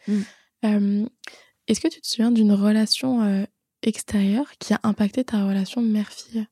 [0.64, 3.46] Est-ce que tu te souviens d'une relation
[3.82, 6.48] extérieure qui a impacté ta relation mère-fille?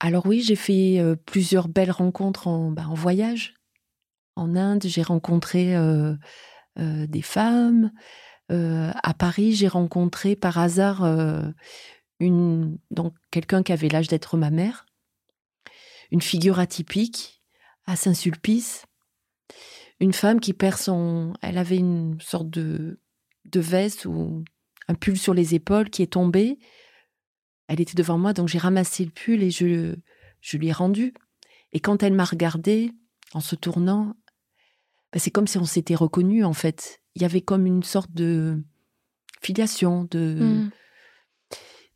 [0.00, 3.54] Alors oui, j'ai fait plusieurs belles rencontres en, bah, en voyage.
[4.36, 5.74] En Inde, j'ai rencontré
[6.76, 7.92] des femmes.
[8.50, 11.04] à Paris, j'ai rencontré par hasard
[12.20, 14.86] une, donc quelqu'un qui avait l'âge d'être ma mère,
[16.10, 17.42] une figure atypique
[17.86, 18.86] à Saint-Sulpice,
[20.00, 23.00] une femme qui perd son, elle avait une sorte de
[23.44, 24.42] de veste ou
[24.88, 26.58] un pull sur les épaules qui est tombé
[27.68, 29.94] elle était devant moi, donc j'ai ramassé le pull et je,
[30.40, 31.14] je lui ai rendu.
[31.72, 32.92] Et quand elle m'a regardé,
[33.32, 34.14] en se tournant,
[35.12, 37.00] bah, c'est comme si on s'était reconnu en fait.
[37.14, 38.62] Il y avait comme une sorte de
[39.42, 40.36] filiation, de.
[40.40, 40.70] Mmh.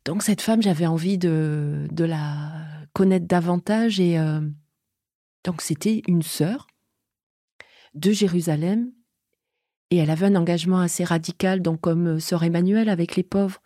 [0.05, 2.51] Donc cette femme, j'avais envie de, de la
[2.93, 4.41] connaître davantage et euh,
[5.43, 6.67] donc c'était une sœur
[7.93, 8.91] de Jérusalem
[9.91, 13.61] et elle avait un engagement assez radical, donc comme euh, sœur Emmanuel avec les pauvres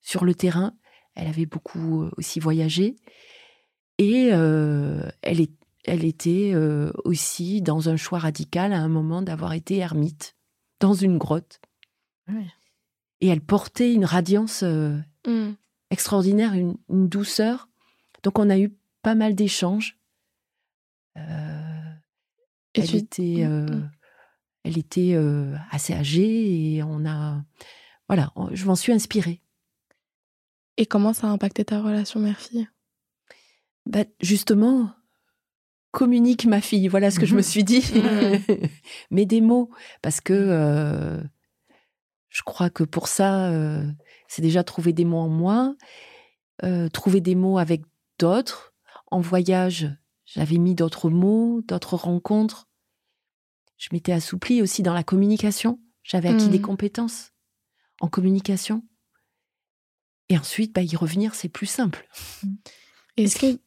[0.00, 0.76] sur le terrain.
[1.16, 2.96] Elle avait beaucoup euh, aussi voyagé.
[3.98, 5.52] Et euh, elle, est,
[5.84, 10.36] elle était euh, aussi dans un choix radical à un moment d'avoir été ermite
[10.78, 11.60] dans une grotte.
[13.20, 15.52] Et elle portait une radiance mmh.
[15.90, 17.68] extraordinaire, une, douceur.
[18.22, 19.98] Donc on a eu pas mal d'échanges.
[21.14, 23.90] elle, était, mmh, mmh.
[24.64, 25.16] elle était
[25.70, 27.42] assez âgée et on a.
[28.08, 29.40] Voilà, je m'en suis inspirée.
[30.76, 32.68] Et comment ça a impacté ta relation mère-fille?
[33.86, 34.90] Bah, Justement,
[35.96, 37.44] communique ma fille, voilà ce que je me mhm.
[37.44, 37.84] suis dit.
[39.10, 39.70] Mais des mots,
[40.02, 41.22] parce que euh,
[42.28, 43.90] je crois que pour ça, euh,
[44.28, 45.74] c'est déjà trouver des mots en moi,
[46.64, 47.82] euh, trouver des mots avec
[48.18, 48.74] d'autres.
[49.10, 49.88] En voyage,
[50.26, 52.68] j'avais mis d'autres mots, d'autres rencontres.
[53.78, 55.80] Je m'étais assouplie aussi dans la communication.
[56.02, 56.62] J'avais acquis des mmh.
[56.62, 57.32] compétences
[58.00, 58.82] en communication.
[60.28, 62.08] Et ensuite, bah, y revenir, c'est plus simple.
[63.16, 63.58] Est-ce que.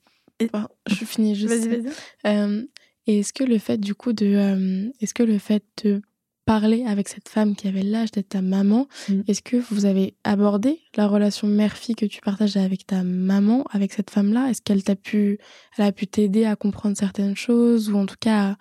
[0.87, 1.53] je finis juste.
[1.67, 1.81] Vas-y,
[2.23, 2.67] vas-y.
[3.07, 4.91] est-ce que le fait, du coup, de.
[4.99, 6.01] est-ce que le fait de
[6.49, 9.21] parler avec cette femme qui avait l'âge d'être ta maman, mmh.
[9.27, 13.93] est-ce que vous avez abordé la relation mère-fille que tu partages avec ta maman, avec
[13.93, 14.49] cette femme-là?
[14.49, 15.37] Est-ce qu'elle t'a pu.
[15.77, 18.57] Elle a pu t'aider à comprendre certaines choses ou en tout cas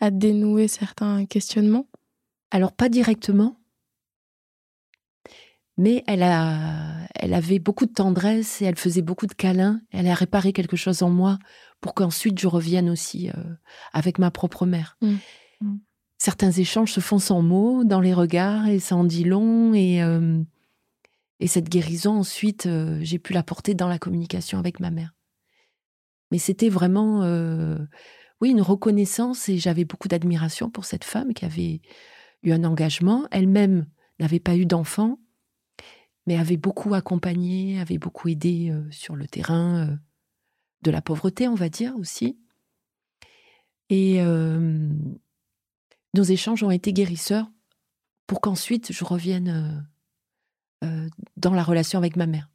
[0.00, 1.86] à, à dénouer certains questionnements?
[2.50, 3.57] Alors, pas directement
[5.78, 9.80] mais elle, a, elle avait beaucoup de tendresse et elle faisait beaucoup de câlins.
[9.92, 11.38] Elle a réparé quelque chose en moi
[11.80, 13.54] pour qu'ensuite je revienne aussi euh,
[13.92, 14.98] avec ma propre mère.
[15.00, 15.14] Mmh.
[15.60, 15.76] Mmh.
[16.18, 19.72] Certains échanges se font sans mots, dans les regards, et ça en dit long.
[19.72, 20.42] Et, euh,
[21.38, 25.14] et cette guérison, ensuite, euh, j'ai pu la porter dans la communication avec ma mère.
[26.32, 27.20] Mais c'était vraiment,
[28.42, 31.80] oui, une reconnaissance et j'avais beaucoup d'admiration pour cette femme qui avait
[32.42, 33.26] eu un engagement.
[33.30, 33.86] Elle-même
[34.20, 35.18] n'avait pas eu d'enfant
[36.28, 39.96] mais avait beaucoup accompagné, avait beaucoup aidé euh, sur le terrain euh,
[40.82, 42.38] de la pauvreté, on va dire aussi.
[43.88, 44.20] Et
[46.12, 47.50] nos échanges ont été guérisseurs
[48.26, 49.88] pour qu'ensuite je revienne
[50.84, 51.08] euh,
[51.38, 52.50] dans la relation avec ma mère.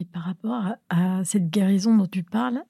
[0.00, 2.64] Et par rapport à, cette guérison dont tu parles,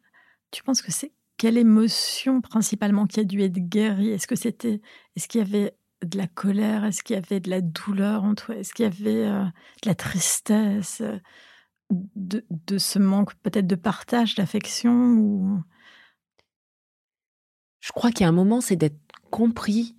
[0.50, 4.08] tu penses que c'est quelle émotion principalement qui a dû être guérie?
[4.08, 4.80] Est-ce que c'était,
[5.14, 6.84] est-ce qu'il y avait de la colère?
[6.84, 8.56] Est-ce qu'il y avait de la douleur en toi?
[8.56, 11.18] Est-ce qu'il y avait euh, de la tristesse euh,
[11.90, 15.62] de, de, ce manque peut-être de partage, d'affection ou...
[17.80, 18.98] Je crois qu'il y a un moment, c'est d'être
[19.30, 19.94] compris,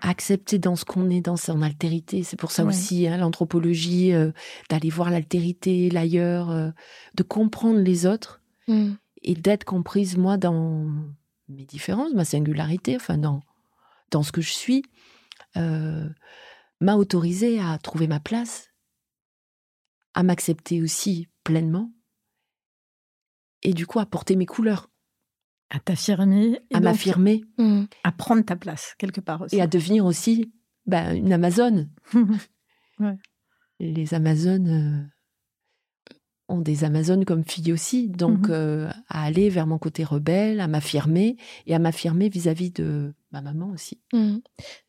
[0.00, 2.22] accepté dans ce qu'on est, dans son altérité.
[2.22, 4.30] C'est pour ça aussi hein, l'anthropologie, euh,
[4.68, 6.72] d'aller voir l'altérité, l'ailleurs,
[7.14, 8.92] de comprendre les autres mmh.
[9.22, 10.86] et d'être comprise, moi, dans
[11.48, 13.40] mes différences, ma singularité, enfin, dans,
[14.10, 14.84] dans ce que je suis.
[15.56, 16.08] Euh,
[16.80, 18.68] m'a autorisé à trouver ma place,
[20.14, 21.92] à m'accepter aussi pleinement,
[23.62, 24.90] et du coup à porter mes couleurs.
[25.68, 26.58] À t'affirmer.
[26.72, 27.44] À m'affirmer.
[27.58, 27.84] Mmh.
[28.02, 29.56] À prendre ta place, quelque part aussi.
[29.56, 30.52] Et à devenir aussi
[30.86, 31.90] bah, une Amazone.
[33.78, 36.14] Les Amazones euh,
[36.48, 40.60] ont des Amazones comme filles aussi, donc mmh euh, à aller vers mon côté rebelle,
[40.60, 41.36] à m'affirmer,
[41.66, 44.00] et à m'affirmer vis-à-vis de ma maman aussi.
[44.12, 44.38] Mmh.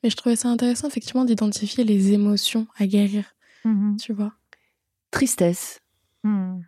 [0.04, 3.36] Mais je trouvais ça intéressant effectivement d'identifier les émotions à guérir,
[3.66, 4.34] mmh tu vois.
[5.12, 5.80] Tristesse.
[6.24, 6.62] Mmh.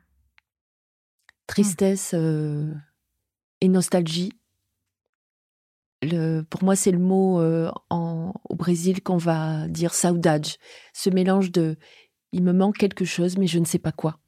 [1.47, 2.73] Tristesse euh,
[3.61, 4.33] et nostalgie.
[6.01, 10.47] le, pour moi, c'est le mot euh, en, au Brésil qu'on va dire saudade.
[10.93, 11.77] Ce mélange de
[12.33, 14.19] il me manque quelque chose, mais je ne sais pas quoi.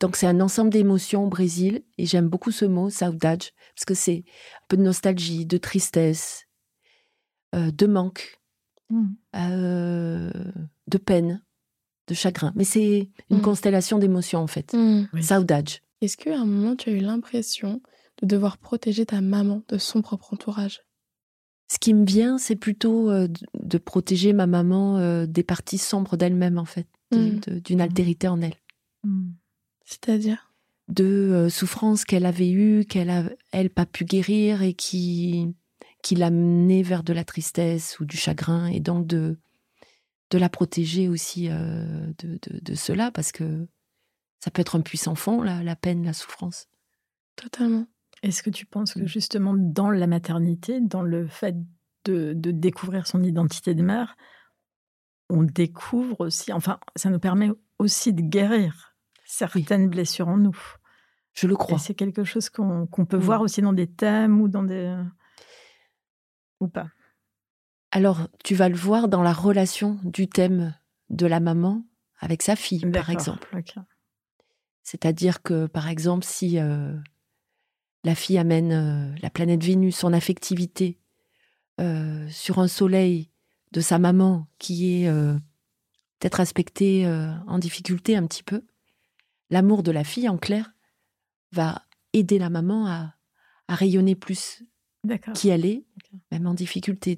[0.00, 1.82] Donc, c'est un ensemble d'émotions au Brésil.
[1.98, 3.42] Et j'aime beaucoup ce mot, saudade,
[3.74, 6.41] parce que c'est un peu de nostalgie, de tristesse,
[7.52, 8.38] de manque,
[8.90, 9.06] Mm.
[9.36, 10.30] euh,
[10.88, 11.42] de peine,
[12.08, 12.52] de chagrin.
[12.56, 13.42] Mais c'est une Mm.
[13.42, 14.74] constellation d'émotions, en fait.
[14.74, 15.08] Mm.
[15.14, 15.22] Oui.
[15.22, 15.70] Saudade.
[16.00, 17.80] Est-ce qu'à un moment, tu as eu l'impression
[18.20, 20.80] de devoir protéger ta maman de son propre entourage?
[21.70, 26.16] Ce qui me vient, c'est plutôt euh, de- protéger ma maman euh, des parties sombres
[26.18, 27.38] d'elle-même, en fait, Mm.
[27.46, 28.56] de- d'une altérité en elle.
[29.84, 30.52] C'est-à-dire?
[30.88, 35.54] De euh, souffrances qu'elle avait eues, qu'elle a, elle, pas pu guérir et qui,
[36.02, 39.38] qui l'a menée vers de la tristesse ou du chagrin, et donc de,
[40.30, 43.66] de la protéger aussi euh, de, de, de cela, parce que
[44.40, 46.68] ça peut être un puissant fond, la, la peine, la souffrance.
[47.36, 47.86] Totalement.
[48.22, 49.00] Est-ce que tu penses Mm.
[49.02, 51.56] que justement dans la maternité, dans le fait
[52.04, 54.16] de, de découvrir son identité de mère,
[55.30, 58.94] on découvre aussi, enfin, ça nous permet aussi de guérir
[59.24, 60.56] certaines blessures en nous.
[61.32, 61.78] Je le crois.
[61.78, 63.20] c'est quelque chose qu'on qu'on peut Mm.
[63.20, 64.94] voir aussi dans des thèmes ou dans des...
[66.62, 66.88] ou pas?
[67.90, 70.74] Alors, tu vas le voir dans la relation du thème
[71.10, 71.84] de la maman
[72.18, 73.48] avec sa fille, par exemple.
[74.82, 76.96] C'est-à-dire que, par exemple, si euh,
[78.04, 80.98] la fille amène euh, la planète Vénus, son affectivité,
[81.80, 83.30] euh, sur un soleil
[83.72, 85.08] de sa maman qui est
[86.22, 88.64] peut-être aspecté euh, en difficulté un petit peu,
[89.50, 90.72] l'amour de la fille, en clair,
[91.50, 91.82] va
[92.12, 93.14] aider la maman à,
[93.66, 94.62] à rayonner plus.
[95.34, 96.20] Qui Ok.
[96.30, 97.16] même en difficulté.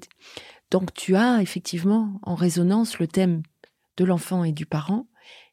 [0.71, 3.43] Donc tu as effectivement en résonance le thème
[3.97, 5.07] de l'enfant et du parent,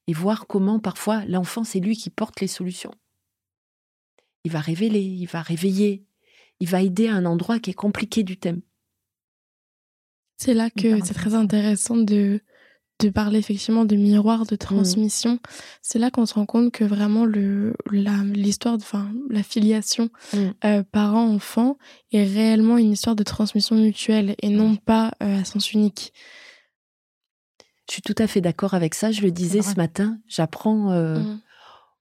[0.06, 2.92] et voir comment parfois l'enfant, c'est lui qui porte les solutions.
[4.44, 6.04] Il va révéler, il va réveiller,
[6.58, 8.62] il va aider à un endroit qui est compliqué du thème.
[10.38, 12.40] C'est là que c'est très intéressant de,
[13.02, 15.38] de parler effectivement de miroir, de transmission.
[15.82, 20.38] C'est là qu'on se rend compte que vraiment le l'histoire, enfin la filiation Mm.
[20.64, 21.76] euh, parent-enfant
[22.12, 26.12] est réellement une histoire de transmission mutuelle et non pas euh, à sens unique.
[27.88, 29.10] Je suis tout à fait d'accord avec ça.
[29.10, 31.40] Je le disais ce matin, j'apprends euh, Mm.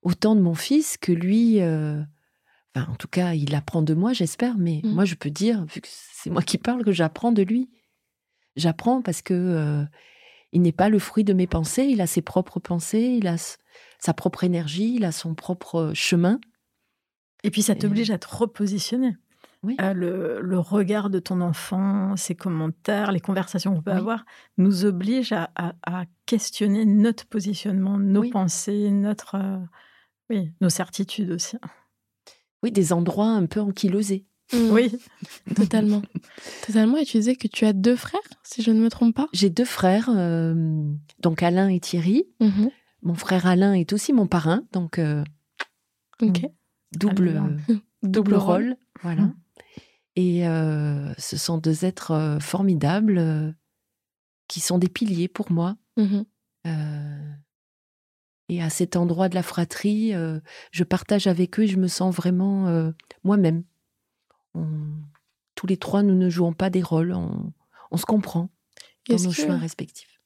[0.04, 1.60] autant de mon fils que lui.
[1.62, 2.00] euh,
[2.76, 4.56] enfin, en tout cas, il apprend de moi, j'espère.
[4.58, 4.90] Mais Mm.
[4.94, 7.70] moi, je peux dire, vu que c'est moi qui parle, que j'apprends de lui.
[8.56, 9.34] J'apprends parce que
[10.52, 11.84] il n'est pas le fruit de mes pensées.
[11.86, 13.36] Il a ses propres pensées, il a
[14.00, 16.40] sa propre énergie, il a son propre chemin.
[17.44, 19.16] Et puis ça Et- t'oblige à te repositionner.
[19.64, 19.76] Oui.
[19.80, 23.98] Euh, le, le regard de ton enfant, ses commentaires, les conversations qu'on peut Oui.
[23.98, 24.26] avoir,
[24.58, 28.30] nous obligent à, à- à questionner notre positionnement, nos Oui.
[28.32, 31.58] pensées, notre, euh, nos certitudes aussi.
[32.64, 34.26] Oui, des endroits un peu ankylosés.
[34.54, 34.72] Mm.
[34.72, 34.92] Oui,
[35.56, 36.02] Totalement.
[36.66, 36.98] Totalement.
[36.98, 39.28] Et tu disais que tu as deux frères, si je ne me trompe pas?
[39.34, 40.84] J'ai deux frères, euh,
[41.20, 42.26] donc Alain et Thierry.
[42.40, 42.70] Mhm.
[43.04, 45.24] Mon frère Alain est aussi mon parrain, donc euh,
[46.94, 47.58] double, Alain.
[47.70, 48.64] euh, double rôle.
[48.64, 48.76] rôle.
[49.02, 49.22] Voilà.
[49.24, 49.36] Mhm.
[50.18, 53.52] Et euh, ce sont deux êtres euh, formidables euh,
[54.48, 55.78] qui sont des piliers pour moi.
[55.98, 56.26] Mhm.
[56.68, 57.32] Euh,
[58.50, 60.40] et à cet endroit de la fratrie, euh,
[60.72, 62.92] je partage avec eux et je me sens vraiment euh,
[63.24, 63.64] moi-même.
[64.54, 65.02] On-
[65.56, 67.54] Tous les trois, nous ne jouons pas des rôles, on,
[67.92, 68.50] on se comprend
[69.10, 70.20] dans nos que- chemins respectifs.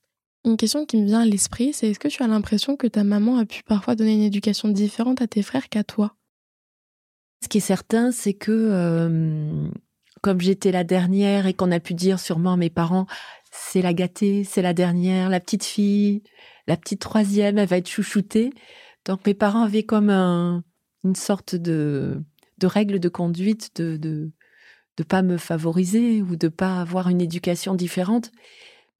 [0.45, 3.03] Une question qui me vient à l'esprit, c'est est-ce que tu as l'impression que ta
[3.03, 6.15] maman a pu parfois donner une éducation différente à tes frères qu'à toi?
[7.43, 9.67] Ce qui est certain, c'est que euh,
[10.21, 13.07] comme j'étais la dernière et qu'on a pu dire sûrement à mes parents,
[13.51, 16.21] c'est la gâtée, c'est la dernière, la petite fille,
[16.67, 18.51] la petite troisième, elle va être chouchoutée.
[19.05, 20.63] Donc mes parents avaient comme un-
[21.03, 22.23] une sorte de,
[22.57, 24.31] de règle de conduite de de
[24.97, 28.31] de pas me favoriser ou de pas avoir une éducation différente.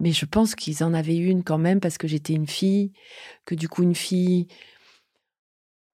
[0.01, 2.91] Mais je pense qu'ils en avaient une quand même parce que j'étais une fille,
[3.45, 4.47] que du coup une fille,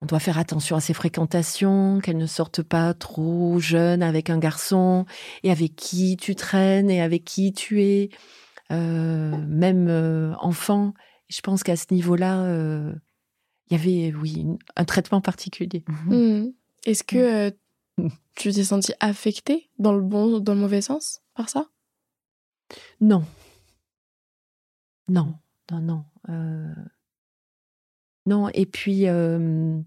[0.01, 4.39] on doit faire attention à ses fréquentations, qu'elle ne sorte pas trop jeune avec un
[4.39, 5.05] garçon,
[5.43, 8.09] et avec qui tu traînes, et avec qui tu es,
[8.71, 10.95] euh, même euh, enfant.
[11.29, 12.91] Je pense qu'à ce niveau-là, euh,
[13.69, 15.83] il y avait, oui, un traitement particulier.
[15.87, 16.53] Mhm.
[16.85, 21.21] Est-ce que euh, tu t'es sentie affectée dans le bon ou dans le mauvais sens
[21.35, 21.69] par ça?
[22.99, 23.23] Non.
[25.07, 25.35] Non,
[25.71, 26.05] non, non.
[26.29, 26.73] euh,
[28.25, 29.79] Non, et puis, euh,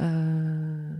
[0.00, 0.94] euh,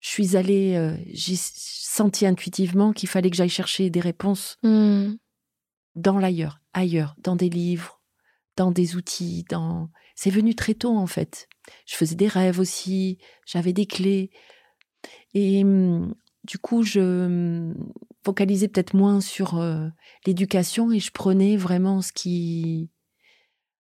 [0.00, 5.18] je suis allée, j'ai senti intuitivement qu'il fallait que j'aille chercher des réponses Mhm.
[5.94, 8.00] dans l'ailleurs, ailleurs, dans des livres,
[8.56, 9.90] dans des outils, dans.
[10.14, 11.48] C'est venu très tôt en fait.
[11.86, 14.30] Je faisais des rêves aussi, j'avais des clés.
[15.34, 17.74] Et hum, du coup, je me
[18.24, 19.88] focalisais peut-être moins sur euh,
[20.26, 22.90] l'éducation et je prenais vraiment ce qui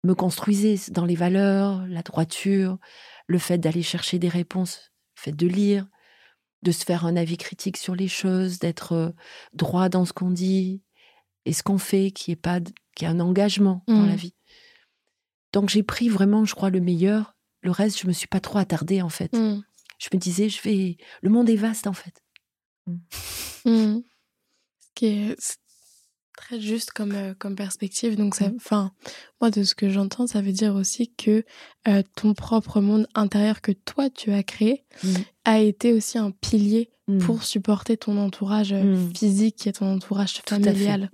[0.03, 2.77] me construisait dans les valeurs, la droiture,
[3.27, 5.87] le fait d'aller chercher des réponses, le fait de lire,
[6.63, 9.09] de se faire un avis critique sur les choses, d'être euh,
[9.53, 10.81] droit dans ce qu'on dit
[11.45, 12.59] et ce qu'on fait, qui est pas
[12.95, 14.33] qui est un engagement dans la vie.
[15.53, 17.35] Donc j'ai pris vraiment, je crois, le meilleur.
[17.61, 19.33] Le reste, je me suis pas trop attardée en fait.
[19.33, 19.61] Mm.
[19.97, 20.97] Je me disais, je vais.
[21.21, 22.21] Le monde est vaste en fait.
[22.87, 22.97] Mm.
[23.65, 25.57] Ce qui est c'est
[26.37, 28.15] très juste comme, euh, comme perspective.
[28.15, 28.91] Donc, ça, enfin,
[29.41, 31.43] moi, de ce que j'entends, ça veut dire aussi que
[31.87, 35.07] euh, ton propre monde intérieur que toi, tu as créé, Mm.
[35.45, 36.89] a été aussi un pilier
[37.21, 40.63] pour supporter ton entourage euh, physique et ton entourage Tout à fait.
[40.65, 41.09] familial.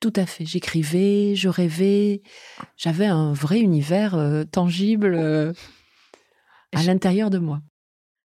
[0.00, 0.44] Tout à fait.
[0.44, 2.22] J'écrivais, je rêvais.
[2.76, 5.52] J'avais un vrai univers euh, tangible euh,
[6.72, 7.60] à Je- l'intérieur de moi.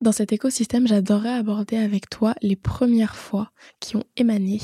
[0.01, 4.61] Dans cet écosystème, j'adorerais aborder avec toi les premières fois qui ont émané.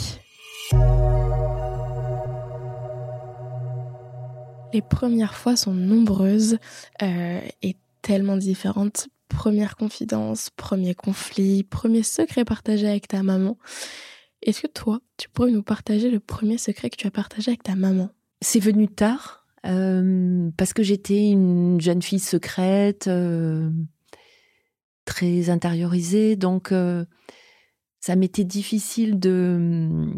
[4.74, 6.58] Les premières fois sont nombreuses
[7.02, 9.10] euh, et tellement différentes.
[9.28, 13.58] Première confidence, premier conflit, premier secret partagé avec ta maman.
[14.42, 17.64] Est-ce que toi, tu pourrais nous partager le premier secret que tu as partagé avec
[17.64, 18.10] ta maman?
[18.42, 23.70] C'est venu tard euh, parce que j'étais une jeune fille secrète, euh,
[25.06, 27.06] très intériorisée, donc euh,
[28.00, 30.14] ça m'était difficile de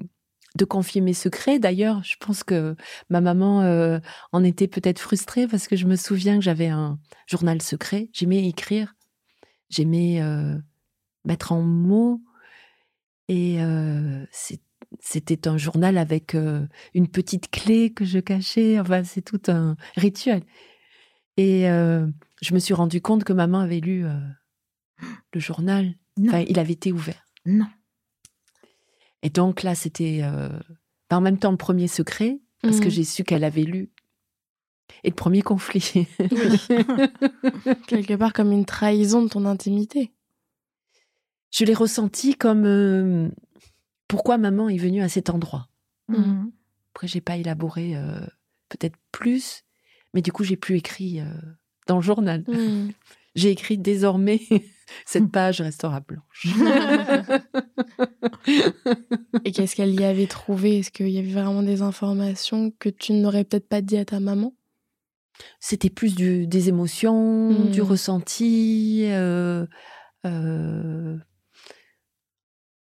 [0.67, 1.59] confier mes secrets.
[1.59, 2.75] D'ailleurs, je pense que
[3.09, 3.99] ma maman euh,
[4.31, 8.09] en était peut-être frustrée parce que je me souviens que j'avais un journal secret.
[8.13, 8.95] J'aimais écrire,
[9.69, 10.55] j'aimais euh,
[11.25, 12.21] mettre en mots
[13.27, 13.59] et
[15.01, 16.33] c'était un journal avec
[16.93, 18.79] une petite clé que je cachais.
[18.79, 20.43] Enfin, c'est tout un rituel.
[21.35, 24.05] Et je me suis rendu compte que maman avait lu
[25.33, 25.95] le journal.
[26.25, 27.25] Enfin, il avait été ouvert.
[27.45, 27.67] Non.
[29.23, 30.49] Et donc là, c'était euh,
[31.09, 32.91] ben, en même temps le premier secret, parce que Mhm.
[32.91, 33.89] j'ai su qu'elle avait lu.
[35.03, 36.07] Et le premier conflit.
[37.87, 40.11] Quelque part comme une trahison de ton intimité.
[41.51, 43.29] je l'ai ressenti comme euh,
[44.07, 45.69] pourquoi maman est venue à cet endroit.
[46.09, 46.51] Mhm.
[46.93, 48.19] Après, j'ai pas élaboré euh,
[48.69, 49.63] peut-être plus,
[50.13, 51.21] mais du coup, j'ai plus écrit
[51.87, 52.43] dans le journal.
[52.47, 52.89] Mm.
[53.35, 54.41] J'ai écrit désormais
[55.05, 56.47] cette page restera blanche.
[59.45, 60.79] Et qu'est-ce qu'elle y avait trouvé?
[60.79, 64.19] Est-ce qu'il y avait vraiment des informations que tu n'aurais peut-être pas dit à ta
[64.19, 64.53] maman?
[65.59, 67.69] C'était plus du, des émotions, Mm.
[67.71, 69.65] du ressenti, euh,
[70.25, 71.15] euh,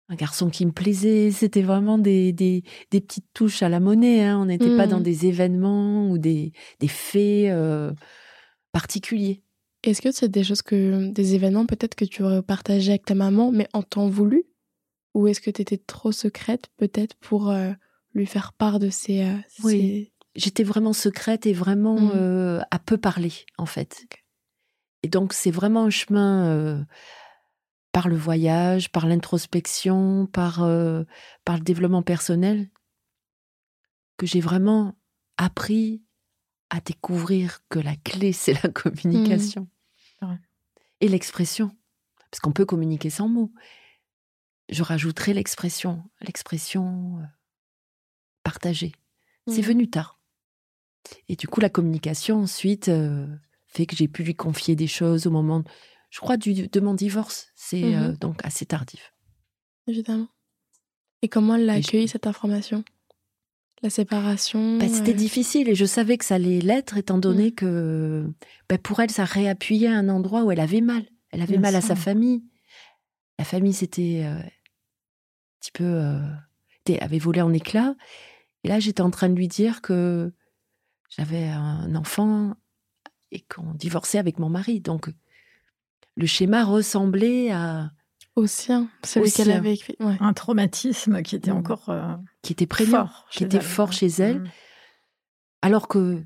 [0.10, 1.32] un garçon qui me plaisait.
[1.32, 4.24] C'était vraiment des, des, des petites touches à la monnaie.
[4.24, 4.38] hein.
[4.40, 7.92] On n'était pas dans des événements ou des, des faits euh,
[8.72, 9.42] particuliers.
[9.86, 13.16] Est-ce que c'est des choses que, des événements peut-être que tu aurais partagé avec ta
[13.16, 14.44] maman, mais en temps voulu?
[15.14, 17.72] Ou est-ce que tu étais trop secrète peut-être pour euh,
[18.14, 20.12] lui faire part de ces, euh, Oui.
[20.36, 22.12] J'étais vraiment secrète et vraiment Mm.
[22.16, 24.06] euh, à peu parler, en fait.
[25.04, 26.86] Et donc, c'est vraiment un chemin
[27.94, 30.56] par le voyage, par l'introspection, par,
[31.46, 32.70] par le développement personnel,
[34.18, 34.96] que j'ai vraiment
[35.38, 36.02] appris
[36.70, 39.68] à découvrir que la clé, c'est la communication.
[39.70, 39.75] C'est
[41.02, 41.76] Et l'expression.
[42.32, 43.52] Parce qu'on peut communiquer sans mots.
[44.70, 47.26] Je rajouterai l'expression, l'expression euh,
[48.44, 48.94] partagée.
[49.48, 49.68] C'est Mhm.
[49.68, 50.20] venu tard.
[51.28, 53.28] Et du coup, la communication ensuite euh,
[53.68, 55.64] fait que j'ai pu lui confier des choses au moment,
[56.10, 57.50] je crois, du, de mon divorce.
[57.56, 58.18] C'est euh, Mhm.
[58.18, 59.14] donc assez tardif.
[59.88, 60.30] Évidemment.
[61.22, 62.84] Et comment elle a Et je- accueilli cette information?
[63.82, 67.52] La séparation Bah, C'était euh, difficile et je savais que ça allait l'être étant donné
[67.52, 68.32] que
[68.70, 71.06] bah, pour elle, ça réappuyait à un endroit où elle avait mal.
[71.32, 72.44] Elle avait Bien mal à sa famille.
[73.38, 74.50] La famille, c'était euh, un
[75.60, 75.84] petit peu.
[75.84, 76.20] euh,
[77.02, 77.96] avait volé en éclats.
[78.64, 80.32] Et là, j'étais en train de lui dire que
[81.10, 82.56] j'avais un enfant
[83.32, 84.80] et qu'on divorçait avec mon mari.
[84.80, 85.10] Donc,
[86.16, 87.92] le schéma ressemblait à.
[88.36, 89.96] Au sien, celui qu'elle avait écrit.
[90.02, 90.18] Ouais.
[90.20, 91.58] Un traumatisme qui était Mhm.
[91.58, 93.28] encore euh, qui était prégnant, fort.
[93.32, 93.64] qui chez était elle.
[93.64, 94.42] fort chez elle.
[94.42, 94.50] Mhm.
[95.62, 96.24] alors que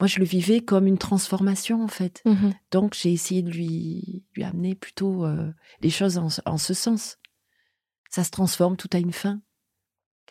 [0.00, 2.22] moi, je le vivais comme une transformation, en fait.
[2.24, 2.54] Mhm.
[2.72, 6.74] Donc, j'ai essayé de lui, lui amener plutôt euh, les choses en, ce- en ce
[6.74, 7.18] sens.
[8.10, 9.40] Ça se transforme, tout a une fin.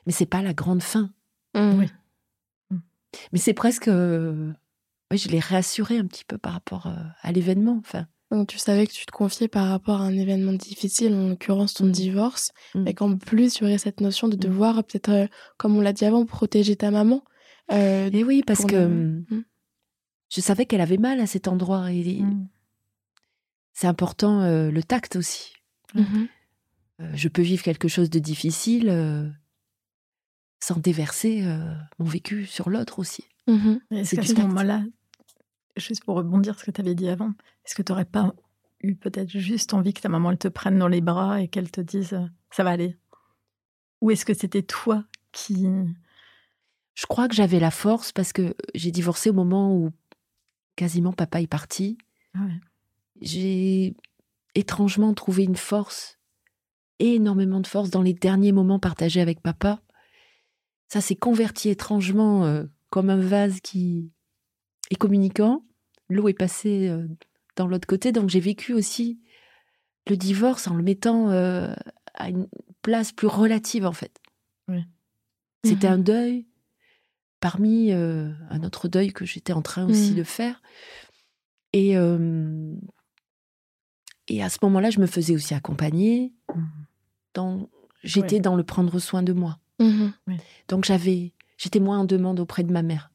[0.06, 1.14] Mais c'est pas la grande fin.
[1.56, 1.80] Mhm.
[1.80, 1.88] Oui.
[3.32, 3.88] Mais c'est presque.
[3.88, 4.52] euh,
[5.14, 7.78] je l'ai rassuré un petit peu par rapport euh, à l'événement.
[7.80, 11.28] Enfin, Donc tu savais que tu te confiais par rapport à un événement difficile, en
[11.30, 11.92] l'occurrence ton Mm.
[11.92, 12.88] divorce, Mm.
[12.88, 14.40] et qu'en plus il y aurait cette notion de Mm.
[14.40, 15.28] devoir peut-être, euh,
[15.58, 17.24] comme on l'a dit avant, protéger ta maman.
[17.72, 19.44] Euh, et oui, parce que Mm.
[20.30, 21.92] je savais qu'elle avait mal à cet endroit.
[21.92, 22.22] Et
[23.74, 25.54] c'est important euh, le tact aussi.
[25.94, 26.28] Mhm.
[27.02, 29.28] euh, je peux vivre quelque chose de difficile euh,
[30.62, 33.26] sans déverser euh, mon vécu sur l'autre aussi.
[33.48, 34.84] Mmh est-ce qu'à ce moment-là,
[35.78, 37.34] juste pour rebondir sur ce que tu avais dit avant,
[37.66, 38.34] est-ce que tu n'aurais pas
[38.82, 41.72] eu peut-être juste envie que ta maman elle te prenne dans les bras et qu'elle
[41.72, 42.20] te dise
[42.50, 42.98] ça va aller?
[44.02, 45.68] Ou est-ce que c'était toi qui...
[46.94, 49.92] Je crois que j'avais la force parce que j'ai divorcé au moment où
[50.76, 51.98] quasiment papa est parti.
[53.22, 53.96] J'ai
[54.56, 56.20] étrangement trouvé une force,
[57.00, 59.82] énormément de force dans les derniers moments partagés avec papa.
[60.88, 64.12] Ça s'est converti étrangement euh, comme un vase qui
[64.92, 65.64] est communicant.
[66.10, 67.08] L'eau est passée euh,
[67.56, 69.20] dans l'autre côté, donc j'ai vécu aussi
[70.08, 71.74] le divorce en le mettant euh,
[72.14, 72.48] à une
[72.82, 74.20] place plus relative en fait.
[75.64, 75.94] C'était mhm.
[75.94, 76.48] un deuil
[77.40, 80.18] parmi un autre deuil que j'étais en train aussi mhm.
[80.18, 80.62] de faire.
[81.74, 81.92] Et,
[84.28, 86.34] et à ce moment-là, je me faisais aussi accompagner.
[87.36, 87.70] Dans,
[88.04, 89.60] j'étais dans le prendre soin de moi.
[89.80, 90.10] Mmh
[90.68, 93.11] Donc j'avais, j'étais moins en demande auprès de ma mère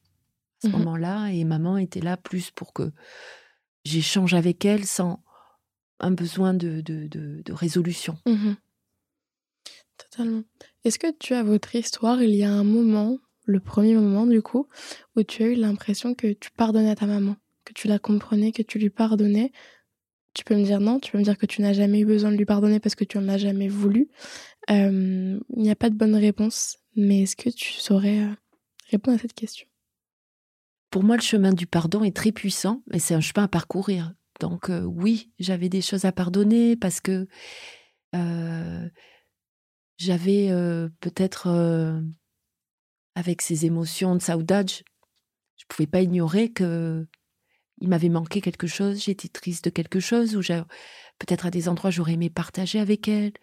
[0.63, 2.91] à ce mmh moment-là, et maman était là plus pour que
[3.85, 5.23] j'échange avec elle sans
[5.99, 8.17] un besoin de, de, de, résolution.
[8.25, 8.53] Mmh
[9.97, 10.43] Totalement.
[10.83, 14.41] Est-ce que tu as votre histoire, il y a un moment, le premier moment du
[14.41, 14.67] coup,
[15.15, 17.35] où tu as eu l'impression que tu pardonnais à ta maman,
[17.65, 19.51] que tu la comprenais, que tu lui pardonnais,
[20.37, 22.31] tu peux me dire non, tu peux me dire que tu n'as jamais eu besoin
[22.31, 24.09] de lui pardonner parce que tu n'en as jamais voulu.
[24.69, 28.33] Euh, il n'y a pas de bonne réponse, mais est-ce que tu saurais euh,
[28.91, 29.66] répondre à cette question?
[30.89, 34.13] Pour moi, le chemin du pardon est très puissant, mais c'est un chemin à parcourir.
[34.39, 37.27] Donc euh, oui, j'avais des choses à pardonner parce que
[39.99, 40.49] j'avais
[41.01, 41.47] peut-être,
[43.13, 44.81] avec ces émotions de saudade, je
[45.63, 47.07] ne pouvais pas ignorer que
[47.79, 50.41] il m'avait manqué quelque chose, j'étais triste de quelque chose, ou
[51.19, 53.33] peut-être à des endroits j'aurais aimé partager avec elle,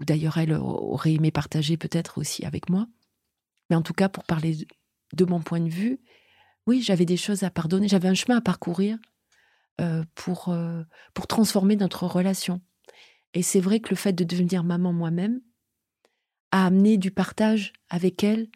[0.00, 2.86] ou d'ailleurs elle aurait aimé partager peut-être aussi avec moi.
[3.68, 4.66] Mais en tout cas, pour parler
[5.12, 6.00] de mon point de vue,
[6.66, 8.98] oui, j'avais des choses à pardonner, j'avais un chemin à parcourir
[9.80, 10.82] euh, pour, euh,
[11.14, 12.60] pour transformer notre relation.
[13.34, 15.40] Et c'est vrai que le fait de devenir maman moi-même
[16.50, 18.48] a amené du partage avec elle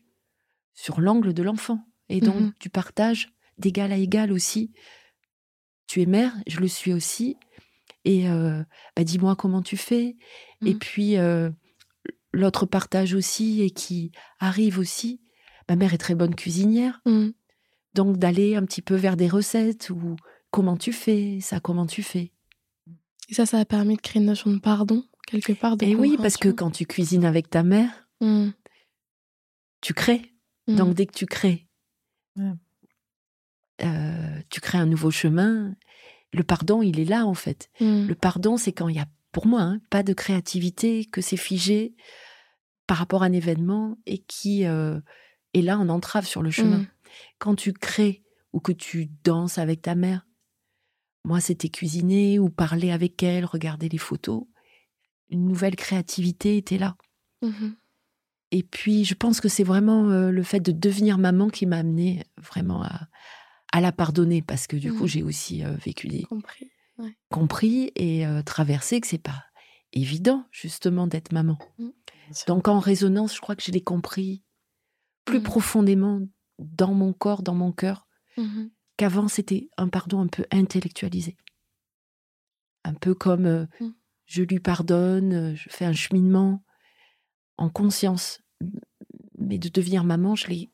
[0.75, 4.73] sur l'angle de l'enfant, et donc mmh du partage d'égal à égal aussi.
[5.87, 7.37] Tu es mère, je le suis aussi.
[8.05, 8.63] Et euh,
[8.95, 10.17] bah, dis-moi comment tu fais.
[10.65, 10.79] Et mmh.
[10.79, 11.51] puis, euh,
[12.33, 15.21] l'autre partage aussi et qui arrive aussi.
[15.69, 17.01] Ma mère est très bonne cuisinière.
[17.05, 17.31] Mmh.
[17.97, 20.17] Donc, d'aller un petit peu vers des recettes ou
[20.51, 22.31] comment tu fais, ça, comment tu fais?
[23.31, 25.77] Et ça, ça a permis de créer une notion de pardon, quelque part.
[25.81, 28.51] et oui, parce que quand tu cuisines avec ta mère, mmh.
[29.81, 30.35] tu crées.
[30.69, 31.69] Donc, dès que tu crées,
[32.39, 35.75] euh, tu crées un nouveau chemin.
[36.35, 37.71] Le pardon, il est là en fait.
[37.81, 38.09] Mmh.
[38.09, 41.39] Le pardon, c'est quand il y a, pour moi, hein, pas de créativité, que c'est
[41.39, 41.95] figé
[42.87, 45.01] par rapport à un événement et qui euh,
[45.55, 46.85] est là en entrave sur le chemin.
[47.39, 50.27] Quand tu crées ou que tu danses avec ta mère,
[51.25, 54.45] moi c'était cuisiner ou parler avec elle, regarder les photos,
[55.29, 56.97] une nouvelle créativité était là.
[57.43, 57.73] Mmh
[58.53, 61.79] et puis, je pense que c'est vraiment euh, le fait de devenir maman qui m'a
[61.79, 63.09] amené vraiment à,
[63.73, 65.09] à la pardonner parce que du coup, mmh.
[65.09, 66.23] j'ai aussi euh, vécu des.
[66.23, 66.71] Compris.
[67.31, 69.45] Compris et euh, traversé que c'est pas
[69.93, 71.59] évident, justement, d'être maman.
[71.79, 71.89] Mmh.
[72.47, 74.43] Donc, en résonance, je crois que je l'ai compris
[75.25, 76.21] plus profondément
[76.59, 78.07] dans mon corps, dans mon cœur,
[78.97, 81.37] qu'avant, c'était un pardon un peu intellectualisé.
[82.85, 83.67] Un peu comme euh,
[84.27, 86.63] je lui pardonne, je fais un cheminement
[87.57, 88.41] en conscience.
[89.39, 90.71] Mais de devenir maman, je l'ai,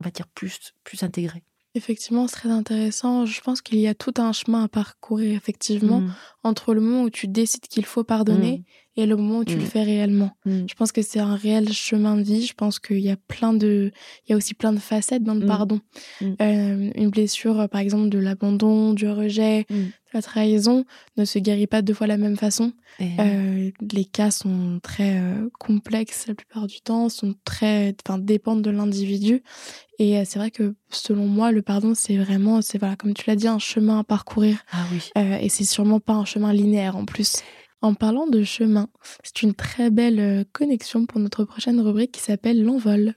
[0.00, 1.44] on va dire, plus, plus intégré.
[1.74, 3.26] Effectivement, c'est très intéressant.
[3.26, 6.14] Je pense qu'il y a tout un chemin à parcourir, effectivement, mmh.
[6.42, 8.64] entre le moment où tu décides qu'il faut pardonner mmh
[8.96, 9.66] et le moment où tu le mmh.
[9.66, 10.30] fais réellement.
[10.44, 10.62] Mmh.
[10.68, 12.44] Je pense que c'est un réel chemin de vie.
[12.44, 13.92] Je pense qu'il y a plein de,
[14.26, 15.48] il y a aussi plein de facettes dans le mmh.
[15.48, 15.80] pardon.
[16.22, 20.84] Euh, une blessure, par exemple, de l'abandon, du rejet, de la trahison,
[21.16, 22.72] ne se guérit pas deux fois de la même façon.
[23.00, 28.62] Euh, les cas sont très euh, complexes la plupart du temps, sont très, enfin, dépendent
[28.62, 29.42] de l'individu.
[30.00, 33.36] Et c'est vrai que selon moi, le pardon, c'est vraiment, c'est voilà, comme tu l'as
[33.36, 34.64] dit, un chemin à parcourir.
[34.72, 35.10] Ah oui.
[35.40, 37.42] et c'est sûrement pas un chemin linéaire en plus.
[37.82, 38.90] En parlant de chemin,
[39.22, 43.14] c'est une très belle euh, connexion pour notre prochaine rubrique qui s'appelle l'envol.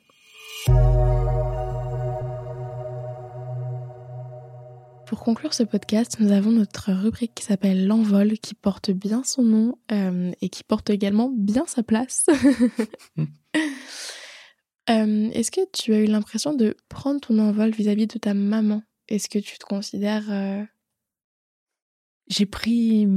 [5.05, 9.43] Pour conclure ce podcast, nous avons notre rubrique qui s'appelle l'envol, qui porte bien son
[9.43, 12.27] nom euh, et qui porte également bien sa place.
[14.89, 18.83] Euh, est-ce que tu as eu l'impression de prendre ton envol vis-à-vis de ta maman?
[19.07, 20.25] Est-ce que tu te considères...
[22.27, 23.07] J'ai pris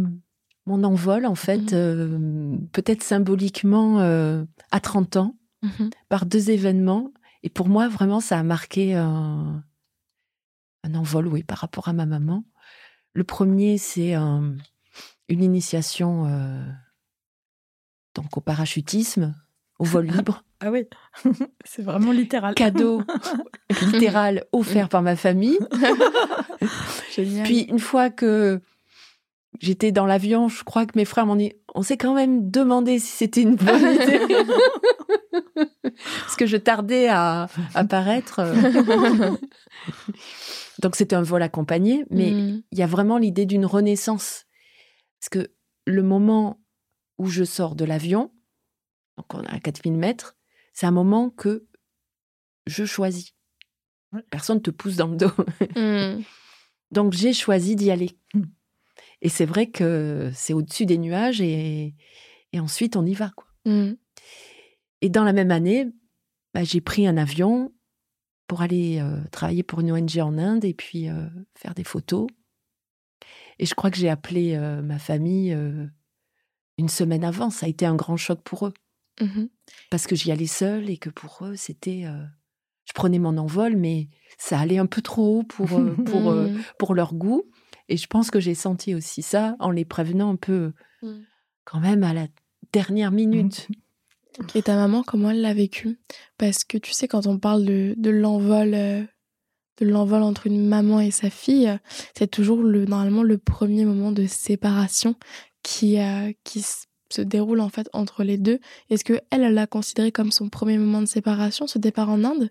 [0.67, 5.91] mon envol, en fait, euh, peut-être symboliquement euh, à 30 ans, Mhm.
[6.09, 7.13] par deux événements.
[7.43, 9.63] Et pour moi, vraiment, ça a marqué un,
[10.85, 12.45] un envol, oui, par rapport à ma maman.
[13.15, 14.55] Le premier, c'est un-
[15.29, 16.63] une initiation euh,
[18.15, 19.35] donc au parachutisme,
[19.79, 20.85] au vol libre, Ah oui,
[21.65, 22.55] c'est vraiment littéral.
[22.55, 23.03] cadeau
[23.83, 25.59] littéral offert par ma famille.
[27.15, 27.45] Génial.
[27.45, 28.61] Puis une fois que
[29.61, 32.99] j'étais dans l'avion, je crois que mes frères m'ont dit, on s'est quand même demandé
[32.99, 34.21] si c'était une bonne idée.
[36.21, 38.41] Parce que je tardais à apparaître.
[40.83, 42.63] Donc c'était un vol accompagné, mais Mm.
[42.73, 44.45] il y a vraiment l'idée d'une renaissance.
[45.21, 45.51] Parce que
[45.87, 46.61] le moment
[47.19, 48.31] où je sors de l'avion,
[49.17, 50.37] donc on est à 4000 mètres,
[50.75, 51.67] c'est un moment que
[52.67, 53.33] je choisis.
[54.31, 55.31] Personne te pousse dans le dos.
[55.77, 56.23] Mm.
[56.91, 58.19] Donc j'ai choisi d'y aller.
[59.27, 61.97] Et c'est vrai que c'est au-dessus des nuages et,
[62.53, 63.33] et ensuite on y va.
[63.35, 63.49] Quoi.
[63.65, 63.95] Mm.
[65.01, 65.89] Et dans la même année,
[66.55, 67.73] bah, j'ai pris un avion
[68.47, 71.27] pour aller euh, travailler pour une ONG en Inde et puis euh,
[71.59, 72.29] faire des photos.
[73.59, 75.59] Et je crois que j'ai appelé euh, ma famille
[76.79, 77.51] une semaine avant.
[77.51, 78.75] Ça a été un grand choc pour eux
[79.21, 79.49] Mhm.
[79.91, 82.05] parce que j'y allais seule et que pour eux c'était.
[82.85, 84.09] je prenais mon envol, mais
[84.39, 85.67] ça allait un peu trop haut pour
[86.05, 86.33] pour
[86.79, 87.51] pour leur goût.
[87.89, 90.73] Et je pense que j'ai senti aussi ça en les prévenant un peu
[91.03, 91.21] Mm.
[91.65, 92.27] quand même à la
[92.73, 93.69] dernière minute.
[94.55, 95.99] Et ta maman, comment elle l'a vécu?
[96.39, 99.03] Parce que tu sais, quand on parle de, de l'envol, euh,
[99.79, 101.71] de l'envol entre une maman et sa fille,
[102.17, 105.17] c'est toujours le, normalement le premier moment de séparation
[105.63, 106.63] qui, euh, qui
[107.11, 108.59] se déroule en fait entre les deux.
[108.91, 112.25] Est-ce que elle, elle l'a considéré comme son premier moment de séparation, ce départ en
[112.25, 112.51] Inde?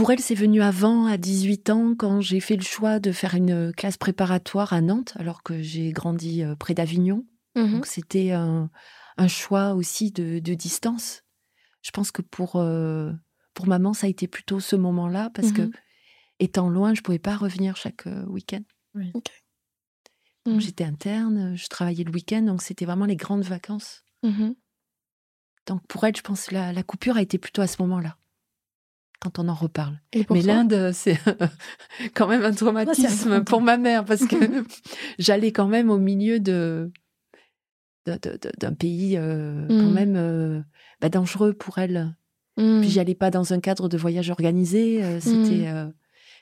[0.00, 3.34] Pour elle, c'est venu avant, à 18 ans, quand j'ai fait le choix de faire
[3.34, 7.26] une classe préparatoire à Nantes, alors que j'ai grandi euh, près d'Avignon.
[7.54, 7.72] Mhm.
[7.72, 8.70] Donc c'était un,
[9.18, 11.22] un choix aussi de, de distance.
[11.82, 13.12] Je pense que pour, euh,
[13.52, 15.72] pour maman, ça a été plutôt ce moment-là, parce que Mhm.
[16.38, 18.62] étant loin, je pouvais pas revenir chaque euh, week-end.
[18.94, 20.60] Mhm.
[20.60, 24.02] J'étais interne, je travaillais le week-end, donc c'était vraiment les grandes vacances.
[25.66, 28.16] Donc pour elle, je pense que la, la coupure a été plutôt à ce moment-là,
[29.20, 30.00] quand on en reparle.
[30.30, 31.18] Mais l'Inde, c'est
[32.14, 34.36] quand même un traumatisme pour ma mère, parce que
[35.18, 36.90] j'allais quand même au milieu de
[38.06, 39.92] d'un pays euh, quand Mm.
[39.92, 40.60] même euh,
[41.00, 42.16] bah, dangereux pour elle.
[42.56, 42.80] Mm.
[42.80, 45.86] Puis j'y allais pas dans un cadre de voyage organisé, euh, c'était euh,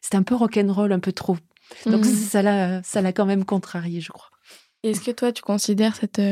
[0.01, 1.37] c'était un peu rock'n'roll, un peu trop.
[1.85, 2.15] Donc Mhm.
[2.15, 4.31] ça l'a ça l'a quand même contrarié, je crois.
[4.85, 6.23] Est-ce que toi, tu considères cette,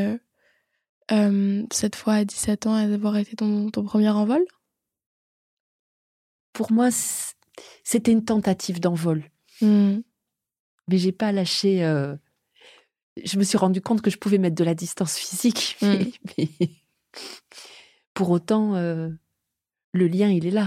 [1.72, 4.40] cette fois à 17 ans d'avoir été ton, ton premier envol?
[6.56, 6.88] Pour moi,
[7.84, 9.22] c'était une tentative d'envol.
[9.60, 9.98] Mm.
[10.88, 11.84] mais j'ai pas lâché.
[11.84, 12.16] euh,
[13.22, 15.86] Je me suis rendu compte que je pouvais mettre de la distance physique, Mm.
[16.38, 16.70] mais, mais
[18.14, 19.10] pour autant, euh,
[19.92, 20.66] le lien, il est là.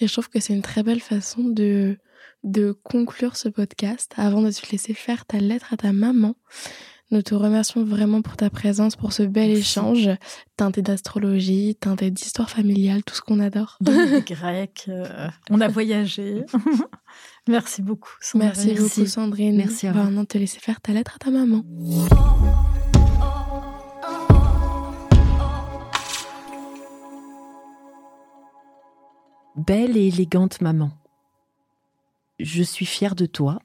[0.00, 1.98] Et je trouve que c'est une très belle façon de,
[2.44, 6.36] de conclure ce podcast avant de te laisser faire ta lettre à ta maman.
[7.10, 9.60] Nous te remercions vraiment pour ta présence, pour ce bel Merci.
[9.62, 10.10] échange,
[10.56, 13.78] teinté d'astrologie, teinté d'histoire familiale, tout ce qu'on adore.
[13.80, 16.44] De grecs, euh, on a voyagé.
[17.48, 18.12] Merci beaucoup.
[18.20, 18.48] Sandrine.
[18.50, 18.82] Merci, Merci.
[19.00, 19.56] beaucoup Sandrine.
[19.56, 20.06] Merci à On va vous.
[20.08, 21.64] maintenant te laisser faire ta lettre à ta maman.
[29.56, 30.90] Belle et élégante maman,
[32.38, 33.58] je suis fière de toi.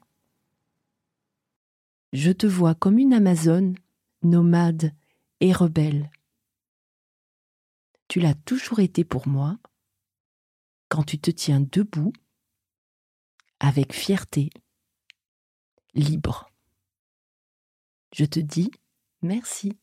[2.14, 3.74] Je te vois comme une Amazone,
[4.22, 4.92] nomade
[5.40, 6.12] et rebelle.
[8.06, 9.58] Tu l'as toujours été pour moi
[10.88, 12.12] quand tu te tiens debout,
[13.58, 14.50] avec fierté,
[15.94, 16.52] libre.
[18.12, 18.70] Je te dis
[19.20, 19.76] merci.